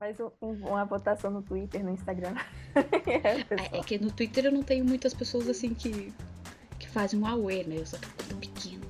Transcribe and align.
Faz 0.00 0.18
um, 0.18 0.30
uma 0.40 0.82
votação 0.86 1.30
no 1.30 1.42
Twitter, 1.42 1.84
no 1.84 1.90
Instagram. 1.90 2.34
é, 2.72 3.78
é, 3.78 3.82
que 3.82 3.98
no 3.98 4.10
Twitter 4.10 4.46
eu 4.46 4.52
não 4.52 4.62
tenho 4.62 4.82
muitas 4.82 5.12
pessoas 5.12 5.46
assim 5.46 5.74
que, 5.74 6.10
que 6.78 6.88
fazem 6.88 7.20
um 7.20 7.26
away, 7.26 7.64
né? 7.64 7.76
Eu 7.76 7.84
sou 7.84 7.98
aquela 7.98 8.40
pequeno. 8.40 8.80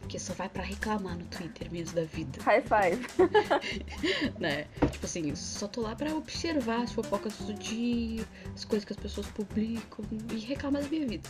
Porque 0.00 0.18
só 0.18 0.34
vai 0.34 0.46
para 0.46 0.62
reclamar 0.62 1.16
no 1.16 1.24
Twitter 1.24 1.72
mesmo 1.72 1.94
da 1.94 2.04
vida. 2.04 2.38
High 2.42 2.60
five. 2.60 3.06
né? 4.38 4.66
Tipo 4.92 5.06
assim, 5.06 5.34
só 5.34 5.66
tô 5.66 5.80
lá 5.80 5.96
para 5.96 6.14
observar 6.14 6.82
as 6.82 6.92
fofocas 6.92 7.34
do 7.38 7.54
dia, 7.54 8.22
as 8.54 8.66
coisas 8.66 8.84
que 8.84 8.92
as 8.92 8.98
pessoas 8.98 9.26
publicam 9.28 10.04
e 10.30 10.36
reclamar 10.36 10.82
da 10.82 10.88
minha 10.90 11.06
vida. 11.06 11.26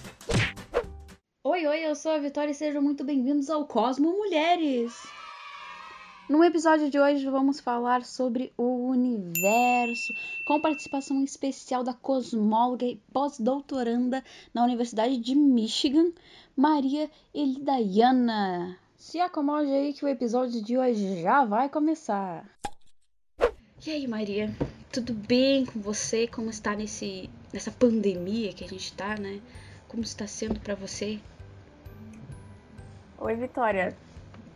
Oi, 1.44 1.64
oi, 1.64 1.78
eu 1.86 1.94
sou 1.94 2.10
a 2.10 2.18
Vitória 2.18 2.50
e 2.50 2.54
sejam 2.54 2.82
muito 2.82 3.04
bem-vindos 3.04 3.48
ao 3.48 3.64
Cosmo 3.68 4.10
Mulheres! 4.10 4.94
No 6.28 6.44
episódio 6.44 6.90
de 6.90 7.00
hoje 7.00 7.24
vamos 7.30 7.58
falar 7.58 8.04
sobre 8.04 8.52
o 8.54 8.88
universo, 8.90 10.14
com 10.44 10.60
participação 10.60 11.24
especial 11.24 11.82
da 11.82 11.94
cosmóloga 11.94 12.84
e 12.84 12.96
pós-doutoranda 13.14 14.22
na 14.52 14.62
Universidade 14.62 15.16
de 15.16 15.34
Michigan, 15.34 16.12
Maria 16.54 17.10
Elidaiana. 17.34 18.76
Se 18.94 19.18
acomode 19.18 19.70
aí 19.70 19.94
que 19.94 20.04
o 20.04 20.08
episódio 20.08 20.62
de 20.62 20.76
hoje 20.76 21.22
já 21.22 21.46
vai 21.46 21.70
começar. 21.70 22.44
E 23.86 23.90
aí, 23.90 24.06
Maria? 24.06 24.54
Tudo 24.92 25.14
bem 25.14 25.64
com 25.64 25.80
você? 25.80 26.26
Como 26.26 26.50
está 26.50 26.76
nesse 26.76 27.30
nessa 27.54 27.70
pandemia 27.70 28.52
que 28.52 28.64
a 28.64 28.68
gente 28.68 28.84
está, 28.84 29.16
né? 29.16 29.40
Como 29.88 30.02
está 30.02 30.26
sendo 30.26 30.60
para 30.60 30.74
você? 30.74 31.18
Oi, 33.18 33.34
Vitória 33.34 33.96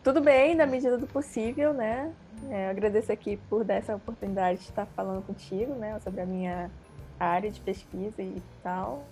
tudo 0.02 0.20
bem, 0.20 0.54
na 0.54 0.66
medida 0.66 0.98
do 0.98 1.06
possível, 1.06 1.72
né? 1.72 2.12
É, 2.50 2.68
agradeço 2.68 3.12
aqui 3.12 3.38
por 3.48 3.64
dar 3.64 3.74
essa 3.74 3.94
oportunidade 3.94 4.58
de 4.58 4.64
estar 4.64 4.86
falando 4.86 5.24
contigo, 5.24 5.74
né? 5.74 5.98
Sobre 6.00 6.20
a 6.20 6.26
minha 6.26 6.70
área 7.18 7.50
de 7.50 7.60
pesquisa 7.60 8.20
e 8.20 8.42
tal. 8.62 9.04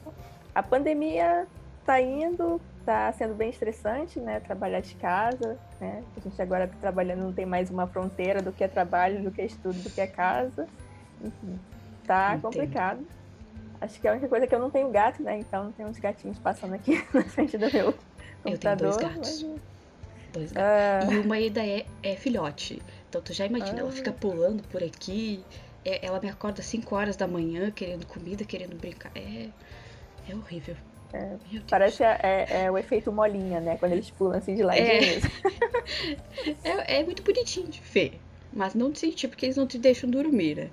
A 0.52 0.62
pandemia 0.62 1.46
está 1.78 2.00
indo, 2.00 2.60
está 2.80 3.12
sendo 3.12 3.34
bem 3.34 3.50
estressante, 3.50 4.18
né? 4.18 4.40
Trabalhar 4.40 4.80
de 4.80 4.94
casa, 4.96 5.56
né? 5.80 6.02
A 6.16 6.20
gente 6.20 6.42
agora 6.42 6.64
está 6.64 6.76
trabalhando, 6.80 7.22
não 7.22 7.32
tem 7.32 7.46
mais 7.46 7.70
uma 7.70 7.86
fronteira 7.86 8.42
do 8.42 8.52
que 8.52 8.64
é 8.64 8.68
trabalho, 8.68 9.22
do 9.22 9.30
que 9.30 9.42
é 9.42 9.46
estudo, 9.46 9.80
do 9.80 9.90
que 9.90 10.00
é 10.00 10.08
casa. 10.08 10.66
Enfim, 11.22 11.58
tá 12.04 12.30
Entendo. 12.30 12.42
complicado. 12.42 13.06
Acho 13.80 14.00
que 14.00 14.08
a 14.08 14.12
única 14.12 14.28
coisa 14.28 14.44
é 14.44 14.48
que 14.48 14.54
eu 14.54 14.60
não 14.60 14.70
tenho 14.70 14.90
gato, 14.90 15.22
né? 15.22 15.38
Então 15.38 15.70
tem 15.72 15.86
uns 15.86 15.98
gatinhos 15.98 16.38
passando 16.38 16.74
aqui 16.74 17.02
na 17.14 17.22
frente 17.22 17.56
do 17.56 17.70
meu 17.72 17.94
computador. 18.42 18.44
Eu 18.44 18.58
tenho 18.58 18.76
dois 18.76 18.96
gatos. 18.96 19.42
Mas 19.42 19.60
dois 20.30 20.52
gatos. 20.52 21.08
Ah. 21.08 21.12
E 21.12 21.18
uma 21.18 21.34
ainda 21.34 21.64
é, 21.64 21.86
é 22.02 22.16
filhote. 22.16 22.80
Então 23.08 23.20
tu 23.20 23.32
já 23.32 23.46
imagina, 23.46 23.78
ah. 23.78 23.80
ela 23.80 23.92
fica 23.92 24.12
pulando 24.12 24.62
por 24.68 24.82
aqui. 24.82 25.44
É, 25.84 26.04
ela 26.06 26.20
me 26.20 26.28
acorda 26.28 26.60
às 26.60 26.66
5 26.66 26.94
horas 26.94 27.16
da 27.16 27.26
manhã, 27.26 27.70
querendo 27.70 28.06
comida, 28.06 28.44
querendo 28.44 28.76
brincar. 28.76 29.10
É, 29.14 29.48
é 30.28 30.34
horrível. 30.34 30.76
É, 31.12 31.36
parece 31.68 32.04
é, 32.04 32.20
é, 32.22 32.62
é, 32.64 32.70
o 32.70 32.78
efeito 32.78 33.10
molinha, 33.10 33.60
né? 33.60 33.76
Quando 33.78 33.92
eles 33.92 34.10
pulam 34.10 34.38
assim 34.38 34.54
de 34.54 34.62
lado 34.62 34.78
é. 34.78 35.18
é, 36.62 37.00
é 37.00 37.04
muito 37.04 37.22
bonitinho 37.22 37.66
de 37.68 37.80
ver. 37.80 38.20
Mas 38.52 38.74
não 38.74 38.90
de 38.90 38.98
sentir, 38.98 39.28
porque 39.28 39.46
eles 39.46 39.56
não 39.56 39.66
te 39.66 39.78
deixam 39.78 40.10
dormir, 40.10 40.56
né? 40.56 40.70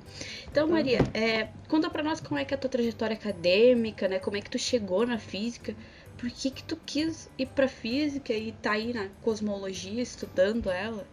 Então. 0.49 0.67
Maria, 0.67 0.99
é, 1.13 1.47
conta 1.67 1.89
pra 1.89 2.01
nós 2.01 2.19
como 2.19 2.39
é 2.39 2.45
que 2.45 2.53
é 2.53 2.57
a 2.57 2.59
tua 2.59 2.69
trajetória 2.69 3.15
acadêmica, 3.15 4.07
né? 4.07 4.19
Como 4.19 4.35
é 4.35 4.41
que 4.41 4.49
tu 4.49 4.57
chegou 4.57 5.05
na 5.05 5.19
física 5.19 5.75
por 6.17 6.29
que 6.29 6.51
que 6.51 6.63
tu 6.63 6.75
quis 6.77 7.29
ir 7.37 7.47
pra 7.47 7.67
física 7.67 8.33
e 8.33 8.51
tá 8.51 8.71
aí 8.71 8.93
na 8.93 9.07
cosmologia 9.21 10.01
estudando 10.01 10.69
ela? 10.69 11.05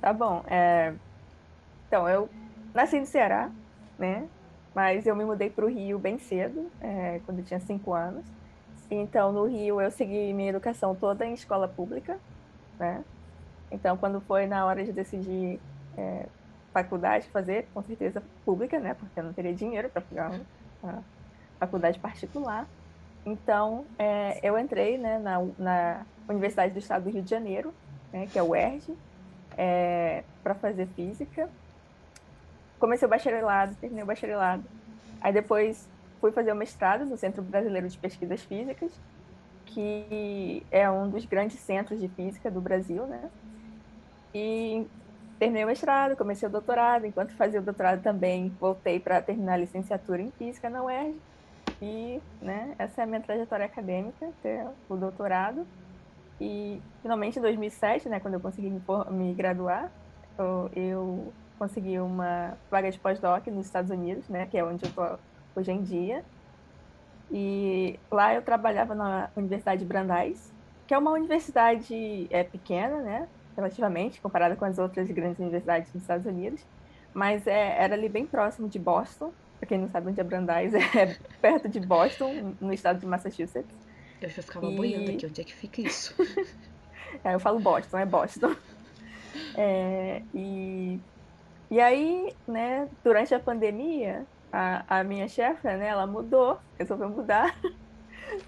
Tá 0.00 0.12
bom. 0.12 0.42
É... 0.48 0.94
Então, 1.86 2.08
eu 2.08 2.28
nasci 2.74 2.98
no 2.98 3.06
Ceará, 3.06 3.50
né? 3.98 4.28
Mas 4.74 5.06
eu 5.06 5.14
me 5.14 5.24
mudei 5.24 5.48
para 5.48 5.64
o 5.64 5.68
Rio 5.68 5.98
bem 5.98 6.18
cedo, 6.18 6.70
é, 6.80 7.20
quando 7.20 7.38
eu 7.38 7.44
tinha 7.44 7.60
cinco 7.60 7.94
anos. 7.94 8.26
Então, 8.90 9.32
no 9.32 9.46
Rio, 9.46 9.80
eu 9.80 9.90
segui 9.90 10.32
minha 10.32 10.50
educação 10.50 10.94
toda 10.94 11.24
em 11.24 11.34
escola 11.34 11.68
pública, 11.68 12.18
né? 12.78 13.04
Então, 13.70 13.96
quando 13.96 14.20
foi 14.22 14.46
na 14.46 14.66
hora 14.66 14.84
de 14.84 14.92
decidir 14.92 15.60
é, 15.96 16.26
faculdade 16.72 17.28
fazer, 17.30 17.68
com 17.72 17.82
certeza 17.82 18.22
pública, 18.44 18.78
né? 18.80 18.94
Porque 18.94 19.20
eu 19.20 19.24
não 19.24 19.32
teria 19.32 19.54
dinheiro 19.54 19.88
para 19.90 20.02
pagar 20.02 20.40
uma 20.82 21.04
faculdade 21.58 21.98
particular. 22.00 22.68
Então, 23.26 23.86
é, 23.98 24.38
eu 24.42 24.58
entrei 24.58 24.98
né, 24.98 25.18
na, 25.18 25.42
na, 25.58 26.06
Universidade 26.28 26.72
do 26.72 26.78
Estado 26.78 27.04
do 27.04 27.10
Rio 27.10 27.22
de 27.22 27.30
Janeiro, 27.30 27.72
né, 28.12 28.26
que 28.26 28.38
é 28.38 28.42
o 28.42 28.50
UERJ, 28.50 28.94
é, 29.56 30.24
para 30.42 30.54
fazer 30.54 30.86
física. 30.88 31.48
Comecei 32.78 33.06
o 33.06 33.10
bacharelado, 33.10 33.74
terminei 33.76 34.04
o 34.04 34.06
bacharelado. 34.06 34.64
Aí 35.20 35.32
depois 35.32 35.88
fui 36.20 36.32
fazer 36.32 36.52
o 36.52 36.56
mestrado 36.56 37.04
no 37.04 37.16
Centro 37.16 37.42
Brasileiro 37.42 37.88
de 37.88 37.96
Pesquisas 37.96 38.42
Físicas, 38.42 38.92
que 39.66 40.64
é 40.70 40.90
um 40.90 41.08
dos 41.08 41.24
grandes 41.24 41.58
centros 41.60 42.00
de 42.00 42.08
física 42.08 42.50
do 42.50 42.60
Brasil, 42.60 43.06
né? 43.06 43.30
E 44.34 44.86
terminei 45.38 45.64
o 45.64 45.66
mestrado, 45.66 46.16
comecei 46.16 46.48
o 46.48 46.52
doutorado. 46.52 47.06
Enquanto 47.06 47.34
fazia 47.34 47.60
o 47.60 47.62
doutorado 47.62 48.02
também, 48.02 48.48
voltei 48.60 49.00
para 49.00 49.20
terminar 49.22 49.54
a 49.54 49.58
licenciatura 49.58 50.20
em 50.20 50.30
física 50.32 50.68
na 50.68 50.82
UERJ 50.82 51.16
e 51.84 52.22
né, 52.40 52.74
essa 52.78 53.02
é 53.02 53.04
a 53.04 53.06
minha 53.06 53.20
trajetória 53.20 53.66
acadêmica, 53.66 54.30
ter 54.42 54.66
o 54.88 54.96
doutorado. 54.96 55.66
E 56.40 56.80
finalmente 57.02 57.38
em 57.38 57.42
2007, 57.42 58.08
né, 58.08 58.18
quando 58.20 58.34
eu 58.34 58.40
consegui 58.40 58.70
me, 58.70 58.80
me 59.10 59.34
graduar, 59.34 59.90
eu, 60.38 60.70
eu, 60.74 61.32
consegui 61.58 61.98
uma 62.00 62.56
vaga 62.70 62.90
de 62.90 62.98
pós-doc 62.98 63.46
nos 63.48 63.66
Estados 63.66 63.90
Unidos, 63.90 64.28
né, 64.28 64.46
que 64.46 64.56
é 64.56 64.64
onde 64.64 64.84
eu 64.84 64.88
estou 64.88 65.18
hoje 65.54 65.72
em 65.72 65.82
dia. 65.82 66.24
E 67.30 67.98
lá 68.10 68.34
eu 68.34 68.42
trabalhava 68.42 68.94
na 68.94 69.28
Universidade 69.36 69.80
de 69.80 69.86
Brandeis, 69.86 70.52
que 70.86 70.94
é 70.94 70.98
uma 70.98 71.10
universidade 71.10 72.26
é, 72.30 72.44
pequena, 72.44 73.00
né, 73.00 73.28
relativamente, 73.54 74.20
comparada 74.20 74.56
com 74.56 74.64
as 74.64 74.78
outras 74.78 75.10
grandes 75.10 75.38
universidades 75.38 75.92
dos 75.92 76.02
Estados 76.02 76.26
Unidos, 76.26 76.64
mas 77.12 77.46
é, 77.46 77.82
era 77.82 77.94
ali 77.94 78.08
bem 78.08 78.26
próximo 78.26 78.68
de 78.68 78.78
Boston, 78.78 79.32
para 79.64 79.66
quem 79.66 79.78
não 79.78 79.88
sabe 79.88 80.10
onde 80.10 80.20
é 80.20 80.24
Brandeis, 80.24 80.74
é 80.94 81.16
perto 81.40 81.68
de 81.68 81.80
Boston, 81.80 82.54
no 82.60 82.72
estado 82.72 83.00
de 83.00 83.06
Massachusetts. 83.06 83.74
Eu 84.20 84.28
já 84.28 84.42
ficava 84.42 84.66
e... 84.66 84.76
boiando 84.76 85.10
aqui, 85.10 85.26
onde 85.26 85.40
é 85.40 85.44
que 85.44 85.54
fica 85.54 85.80
isso? 85.80 86.14
é, 87.24 87.34
eu 87.34 87.40
falo 87.40 87.58
Boston, 87.58 87.98
é 87.98 88.06
Boston. 88.06 88.54
É, 89.56 90.22
e, 90.32 91.00
e 91.68 91.80
aí, 91.80 92.32
né, 92.46 92.88
durante 93.02 93.34
a 93.34 93.40
pandemia, 93.40 94.24
a, 94.52 95.00
a 95.00 95.02
minha 95.02 95.26
chefe, 95.26 95.66
né, 95.66 95.88
ela 95.88 96.06
mudou, 96.06 96.56
resolveu 96.78 97.08
mudar 97.08 97.58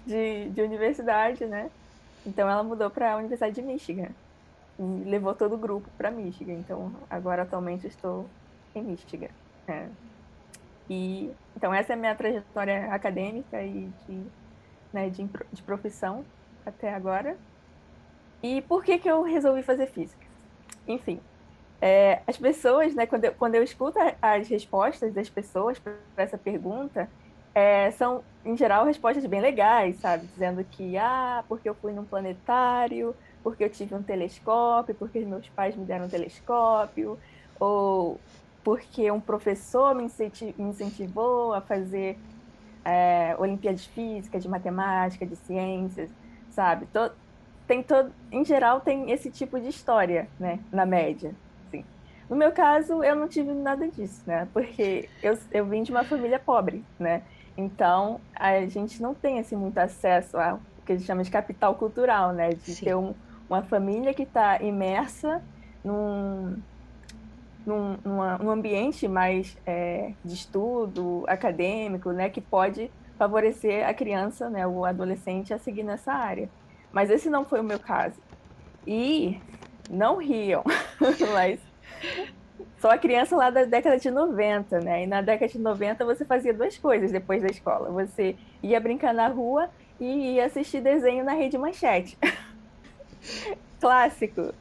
de, 0.05 0.47
de 0.49 0.61
universidade, 0.61 1.45
né? 1.45 1.69
Então 2.25 2.49
ela 2.49 2.63
mudou 2.63 2.89
para 2.89 3.11
a 3.11 3.17
Universidade 3.17 3.55
de 3.55 3.61
Michigan 3.61 4.07
e 4.79 5.03
levou 5.09 5.35
todo 5.35 5.55
o 5.55 5.57
grupo 5.57 5.89
para 5.97 6.09
Michigan. 6.09 6.53
Então 6.53 6.93
agora 7.09 7.41
atualmente 7.41 7.85
estou 7.85 8.25
em 8.73 8.81
Michigan. 8.81 9.27
É. 9.67 9.89
E, 10.89 11.31
então, 11.55 11.73
essa 11.73 11.93
é 11.93 11.95
a 11.95 11.97
minha 11.97 12.15
trajetória 12.15 12.93
acadêmica 12.93 13.61
e 13.61 13.89
de, 14.07 14.23
né, 14.93 15.09
de, 15.09 15.29
de 15.51 15.61
profissão 15.61 16.25
até 16.65 16.93
agora. 16.93 17.37
E 18.41 18.61
por 18.61 18.83
que, 18.83 18.97
que 18.97 19.09
eu 19.09 19.23
resolvi 19.23 19.63
fazer 19.63 19.87
física? 19.87 20.25
Enfim, 20.87 21.19
é, 21.81 22.21
as 22.25 22.37
pessoas, 22.37 22.95
né, 22.95 23.05
quando 23.05 23.25
eu, 23.25 23.33
quando 23.33 23.55
eu 23.55 23.63
escuto 23.63 23.99
as 24.21 24.47
respostas 24.47 25.13
das 25.13 25.29
pessoas 25.29 25.77
para 25.79 25.93
essa 26.17 26.37
pergunta, 26.37 27.09
é, 27.53 27.91
são, 27.91 28.23
em 28.45 28.55
geral, 28.55 28.85
respostas 28.85 29.25
bem 29.25 29.41
legais, 29.41 29.97
sabe? 29.97 30.27
Dizendo 30.27 30.63
que, 30.63 30.97
ah, 30.97 31.43
porque 31.47 31.67
eu 31.67 31.73
fui 31.75 31.91
num 31.91 32.05
planetário, 32.05 33.15
porque 33.43 33.63
eu 33.63 33.69
tive 33.69 33.95
um 33.95 34.03
telescópio, 34.03 34.93
porque 34.95 35.19
meus 35.19 35.49
pais 35.49 35.75
me 35.75 35.83
deram 35.83 36.05
um 36.05 36.09
telescópio, 36.09 37.17
ou 37.59 38.19
porque 38.67 39.09
um 39.09 39.21
professor 39.21 39.95
me 39.95 40.11
incentivou 40.59 41.53
a 41.53 41.61
fazer 41.61 42.19
é, 42.83 43.33
Olimpíada 43.39 43.77
de 43.77 43.87
Física, 43.87 44.37
de 44.37 44.49
Matemática, 44.49 45.25
de 45.25 45.37
Ciências, 45.37 46.09
sabe? 46.49 46.85
Todo, 46.87 47.15
tem 47.65 47.81
todo, 47.81 48.11
em 48.29 48.43
geral, 48.43 48.81
tem 48.81 49.09
esse 49.09 49.31
tipo 49.31 49.57
de 49.57 49.69
história, 49.69 50.27
né? 50.37 50.59
Na 50.69 50.85
média, 50.85 51.33
assim. 51.65 51.85
No 52.29 52.35
meu 52.35 52.51
caso, 52.51 53.01
eu 53.05 53.15
não 53.15 53.29
tive 53.29 53.53
nada 53.53 53.87
disso, 53.87 54.21
né? 54.27 54.49
Porque 54.51 55.07
eu, 55.23 55.37
eu 55.53 55.65
vim 55.65 55.81
de 55.81 55.91
uma 55.91 56.03
família 56.03 56.37
pobre, 56.37 56.83
né? 56.99 57.21
Então, 57.55 58.19
a 58.35 58.65
gente 58.65 59.01
não 59.01 59.13
tem, 59.13 59.39
assim, 59.39 59.55
muito 59.55 59.77
acesso 59.77 60.37
ao 60.37 60.59
que 60.85 60.91
a 60.91 60.97
gente 60.97 61.07
chama 61.07 61.23
de 61.23 61.31
capital 61.31 61.73
cultural, 61.75 62.33
né? 62.33 62.49
De 62.49 62.75
Sim. 62.75 62.83
ter 62.83 62.95
um, 62.95 63.13
uma 63.49 63.61
família 63.61 64.13
que 64.13 64.23
está 64.23 64.61
imersa 64.61 65.41
num 65.85 66.57
num, 67.67 67.97
numa, 68.03 68.37
num 68.37 68.49
ambiente 68.49 69.07
mais 69.07 69.57
é, 69.65 70.13
de 70.23 70.33
estudo 70.33 71.25
acadêmico, 71.27 72.11
né, 72.11 72.29
que 72.29 72.39
pode 72.39 72.89
favorecer 73.17 73.87
a 73.87 73.93
criança, 73.93 74.49
né, 74.49 74.65
o 74.65 74.85
adolescente 74.85 75.53
a 75.53 75.59
seguir 75.59 75.83
nessa 75.83 76.13
área. 76.13 76.49
Mas 76.91 77.09
esse 77.09 77.29
não 77.29 77.43
foi 77.43 77.59
o 77.59 77.63
meu 77.63 77.79
caso. 77.79 78.15
E 78.85 79.39
não 79.89 80.17
riam, 80.17 80.63
mas 81.33 81.59
sou 82.79 82.89
a 82.89 82.97
criança 82.97 83.35
lá 83.35 83.49
da 83.49 83.65
década 83.65 83.97
de 83.97 84.09
90, 84.09 84.79
né? 84.79 85.03
E 85.03 85.07
na 85.07 85.21
década 85.21 85.51
de 85.51 85.59
90 85.59 86.05
você 86.05 86.23
fazia 86.23 86.53
duas 86.53 86.77
coisas 86.77 87.11
depois 87.11 87.41
da 87.41 87.49
escola. 87.49 87.91
Você 87.91 88.37
ia 88.63 88.79
brincar 88.79 89.13
na 89.13 89.27
rua 89.27 89.69
e 89.99 90.35
ia 90.35 90.45
assistir 90.45 90.79
desenho 90.79 91.25
na 91.25 91.33
rede 91.33 91.57
manchete. 91.57 92.17
Clássico. 93.81 94.53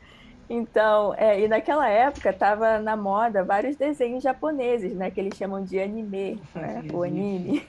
Então, 0.49 1.13
é, 1.17 1.41
e 1.41 1.49
naquela 1.49 1.89
época 1.89 2.33
tava 2.33 2.79
na 2.79 2.97
moda 2.97 3.43
vários 3.43 3.77
desenhos 3.77 4.23
japoneses, 4.23 4.95
né? 4.95 5.11
Que 5.11 5.21
eles 5.21 5.37
chamam 5.37 5.65
de 5.65 5.81
anime, 5.81 6.41
né? 6.55 6.85
O 6.93 7.03
anime. 7.03 7.67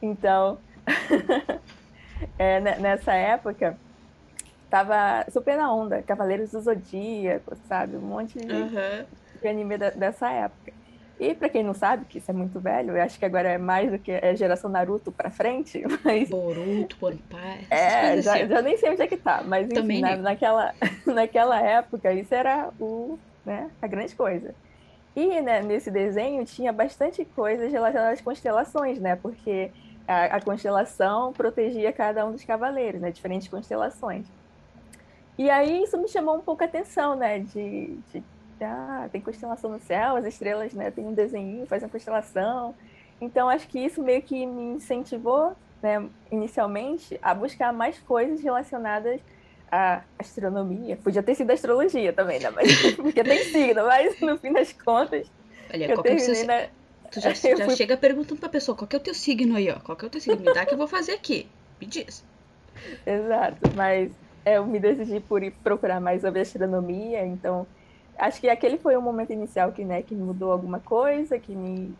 Então, 0.00 0.58
é, 2.38 2.60
nessa 2.60 3.12
época, 3.14 3.76
tava 4.70 5.26
super 5.30 5.56
na 5.56 5.72
onda, 5.72 6.02
Cavaleiros 6.02 6.52
do 6.52 6.60
Zodíaco, 6.60 7.56
sabe? 7.68 7.96
Um 7.96 8.00
monte 8.00 8.38
de, 8.38 8.52
uhum. 8.52 9.04
de 9.42 9.48
anime 9.48 9.76
da, 9.76 9.90
dessa 9.90 10.30
época. 10.30 10.72
E 11.18 11.34
para 11.34 11.48
quem 11.48 11.64
não 11.64 11.74
sabe, 11.74 12.04
que 12.04 12.18
isso 12.18 12.30
é 12.30 12.34
muito 12.34 12.60
velho, 12.60 12.96
eu 12.96 13.02
acho 13.02 13.18
que 13.18 13.24
agora 13.24 13.48
é 13.48 13.58
mais 13.58 13.90
do 13.90 13.98
que 13.98 14.12
a 14.12 14.34
geração 14.34 14.70
Naruto 14.70 15.10
para 15.10 15.30
frente, 15.30 15.82
mas 16.04 16.28
Boruto, 16.28 16.96
Piece. 16.96 17.66
É, 17.70 18.22
já, 18.22 18.46
já, 18.46 18.62
nem 18.62 18.76
sei 18.76 18.92
onde 18.92 19.02
é 19.02 19.06
que 19.06 19.16
tá, 19.16 19.42
mas 19.44 19.68
enfim, 19.68 20.00
na, 20.00 20.16
naquela 20.16 20.72
naquela 21.04 21.60
época 21.60 22.12
isso 22.12 22.32
era 22.32 22.70
o, 22.78 23.18
né, 23.44 23.68
a 23.82 23.86
grande 23.88 24.14
coisa. 24.14 24.54
E 25.16 25.40
né, 25.40 25.60
nesse 25.62 25.90
desenho 25.90 26.44
tinha 26.44 26.72
bastante 26.72 27.24
coisas 27.24 27.72
relacionadas 27.72 28.20
às 28.20 28.24
constelações, 28.24 29.00
né? 29.00 29.16
Porque 29.16 29.72
a, 30.06 30.36
a 30.36 30.40
constelação 30.40 31.32
protegia 31.32 31.92
cada 31.92 32.24
um 32.24 32.30
dos 32.30 32.44
cavaleiros, 32.44 33.00
né? 33.00 33.10
Diferentes 33.10 33.48
constelações. 33.48 34.26
E 35.36 35.50
aí 35.50 35.82
isso 35.82 35.98
me 35.98 36.06
chamou 36.06 36.36
um 36.36 36.40
pouco 36.40 36.62
a 36.62 36.66
atenção, 36.66 37.16
né? 37.16 37.40
De, 37.40 37.98
de 38.12 38.22
ah, 38.64 39.08
tem 39.10 39.20
constelação 39.20 39.70
no 39.70 39.80
céu, 39.80 40.16
as 40.16 40.24
estrelas, 40.24 40.72
né? 40.72 40.90
Tem 40.90 41.04
um 41.04 41.12
desenho, 41.12 41.66
faz 41.66 41.82
uma 41.82 41.88
constelação. 41.88 42.74
Então 43.20 43.48
acho 43.48 43.66
que 43.68 43.78
isso 43.78 44.02
meio 44.02 44.22
que 44.22 44.46
me 44.46 44.76
incentivou, 44.76 45.54
né? 45.82 46.08
Inicialmente, 46.30 47.18
a 47.22 47.34
buscar 47.34 47.72
mais 47.72 47.98
coisas 47.98 48.40
relacionadas 48.40 49.20
à 49.70 50.02
astronomia. 50.18 50.96
Podia 50.96 51.22
ter 51.22 51.34
sido 51.34 51.50
astrologia 51.50 52.12
também, 52.12 52.40
né? 52.40 52.50
Mas, 52.50 52.92
porque 52.96 53.22
tem 53.22 53.44
signo, 53.44 53.84
mas 53.84 54.20
no 54.20 54.38
fim 54.38 54.52
das 54.52 54.72
contas. 54.72 55.30
Olha, 55.72 55.90
eu 55.90 56.02
terminei, 56.02 56.34
seu... 56.34 56.46
Tu 57.10 57.20
já, 57.20 57.32
já 57.56 57.64
fui... 57.64 57.76
chega 57.76 57.96
perguntando 57.96 58.40
pra 58.40 58.48
pessoa 58.48 58.76
qual 58.76 58.88
que 58.88 58.96
é 58.96 58.98
o 58.98 59.02
teu 59.02 59.14
signo 59.14 59.56
aí, 59.56 59.70
ó. 59.70 59.80
Qual 59.80 59.96
que 59.96 60.04
é 60.04 60.08
o 60.08 60.10
teu 60.10 60.20
signo? 60.20 60.44
Me 60.44 60.54
dá 60.54 60.64
que 60.64 60.74
eu 60.74 60.78
vou 60.78 60.88
fazer 60.88 61.12
aqui. 61.12 61.48
Me 61.80 61.86
diz. 61.86 62.24
Exato, 63.06 63.58
mas 63.74 64.10
é, 64.44 64.58
eu 64.58 64.66
me 64.66 64.78
decidi 64.78 65.20
por 65.20 65.42
ir 65.42 65.52
procurar 65.62 66.00
mais 66.00 66.22
sobre 66.22 66.40
astronomia, 66.40 67.24
então 67.26 67.66
acho 68.18 68.40
que 68.40 68.48
aquele 68.48 68.78
foi 68.78 68.96
o 68.96 69.02
momento 69.02 69.32
inicial 69.32 69.72
que, 69.72 69.84
né, 69.84 70.02
que 70.02 70.14
mudou 70.14 70.50
alguma 70.52 70.80
coisa, 70.80 71.38
que 71.38 71.54
me, 71.54 71.94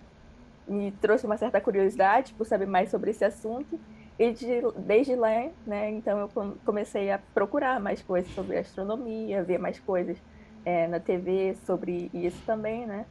me 0.66 0.92
trouxe 0.92 1.24
uma 1.24 1.36
certa 1.36 1.60
curiosidade 1.60 2.34
por 2.34 2.44
saber 2.44 2.66
mais 2.66 2.90
sobre 2.90 3.10
esse 3.10 3.24
assunto. 3.24 3.78
E 4.18 4.32
de, 4.32 4.60
desde 4.76 5.14
lá, 5.14 5.48
né, 5.64 5.90
então 5.90 6.18
eu 6.18 6.56
comecei 6.64 7.10
a 7.10 7.20
procurar 7.32 7.78
mais 7.78 8.02
coisas 8.02 8.30
sobre 8.34 8.58
astronomia, 8.58 9.44
ver 9.44 9.58
mais 9.58 9.78
coisas 9.78 10.18
é, 10.64 10.88
na 10.88 10.98
TV 10.98 11.54
sobre 11.64 12.10
isso 12.12 12.42
também, 12.44 12.84
né? 12.84 13.06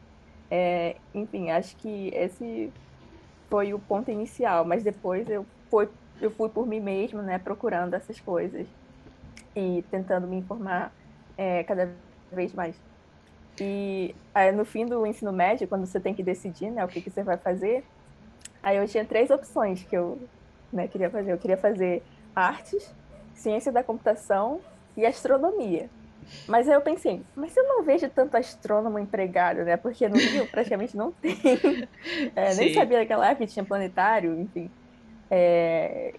É, 0.51 0.98
enfim, 1.13 1.50
acho 1.50 1.75
que 1.77 2.09
esse 2.13 2.71
foi 3.50 3.74
o 3.74 3.80
ponto 3.80 4.12
inicial, 4.12 4.65
mas 4.65 4.83
depois 4.83 5.30
eu 5.30 5.45
fui, 5.69 5.88
eu 6.21 6.30
fui 6.30 6.50
por 6.50 6.68
mim 6.68 6.81
mesmo, 6.81 7.21
né, 7.21 7.39
procurando 7.39 7.94
essas 7.94 8.19
coisas 8.19 8.68
e 9.56 9.83
tentando 9.89 10.27
me 10.27 10.36
informar 10.36 10.92
é, 11.38 11.63
cada 11.63 11.89
vez 12.31 12.54
mais. 12.54 12.75
E 13.59 14.15
aí, 14.33 14.51
no 14.51 14.63
fim 14.65 14.86
do 14.86 15.06
ensino 15.06 15.31
médio, 15.31 15.68
quando 15.68 15.86
você 15.86 16.00
tem 16.00 16.13
que 16.13 16.24
decidir 16.24 16.69
né, 16.69 16.83
o 16.86 16.88
que, 16.88 17.01
que 17.01 17.09
você 17.09 17.24
vai 17.24 17.38
fazer, 17.38 17.83
aí 18.62 18.77
eu 18.77 18.88
tinha 18.88 19.04
três 19.04 19.30
opções 19.30 19.83
que 19.83 19.98
eu 19.98 20.19
né, 20.71 20.88
queria 20.88 21.09
fazer. 21.09 21.31
Eu 21.31 21.38
queria 21.38 21.57
fazer 21.57 22.04
artes, 22.36 22.94
ciência 23.33 23.71
da 23.71 23.83
computação 23.83 24.62
e 24.95 25.06
astronomia. 25.06 25.89
Mas 26.48 26.68
aí 26.68 26.75
eu 26.75 26.81
pensei, 26.81 27.21
mas 27.36 27.56
eu 27.56 27.63
não 27.63 27.83
vejo 27.83 28.09
tanto 28.09 28.36
astrônomo 28.36 29.00
empregado, 29.00 29.63
né? 29.63 29.77
Porque 29.77 30.07
no 30.09 30.18
Rio 30.18 30.45
praticamente 30.51 30.95
não 30.95 31.12
tem. 31.12 31.88
É, 32.36 32.54
nem 32.56 32.74
sabia 32.74 33.00
naquela 33.00 33.27
época 33.27 33.45
que 33.45 33.54
tinha 33.54 33.63
planetário, 33.63 34.38
enfim. 34.39 34.69
É, 35.31 36.13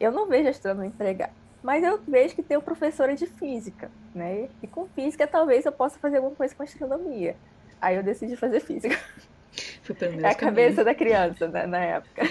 eu 0.00 0.12
não 0.12 0.26
vejo 0.26 0.48
astrônomo 0.48 0.84
empregado. 0.84 1.32
Mas 1.64 1.82
eu 1.82 1.98
vejo 2.06 2.34
que 2.34 2.42
tem 2.42 2.58
o 2.58 2.62
professora 2.62 3.16
de 3.16 3.26
física, 3.26 3.90
né? 4.14 4.50
E 4.62 4.66
com 4.66 4.86
física 4.88 5.26
talvez 5.26 5.64
eu 5.64 5.72
possa 5.72 5.98
fazer 5.98 6.18
alguma 6.18 6.36
coisa 6.36 6.54
com 6.54 6.62
astronomia. 6.62 7.34
Aí 7.80 7.96
eu 7.96 8.02
decidi 8.02 8.36
fazer 8.36 8.60
física. 8.60 8.94
Foi 9.82 9.94
pelo 9.94 10.20
é 10.20 10.30
a 10.30 10.34
cabeça 10.34 10.84
da 10.84 10.94
criança, 10.94 11.48
né, 11.48 11.66
na 11.66 11.78
época. 11.78 12.22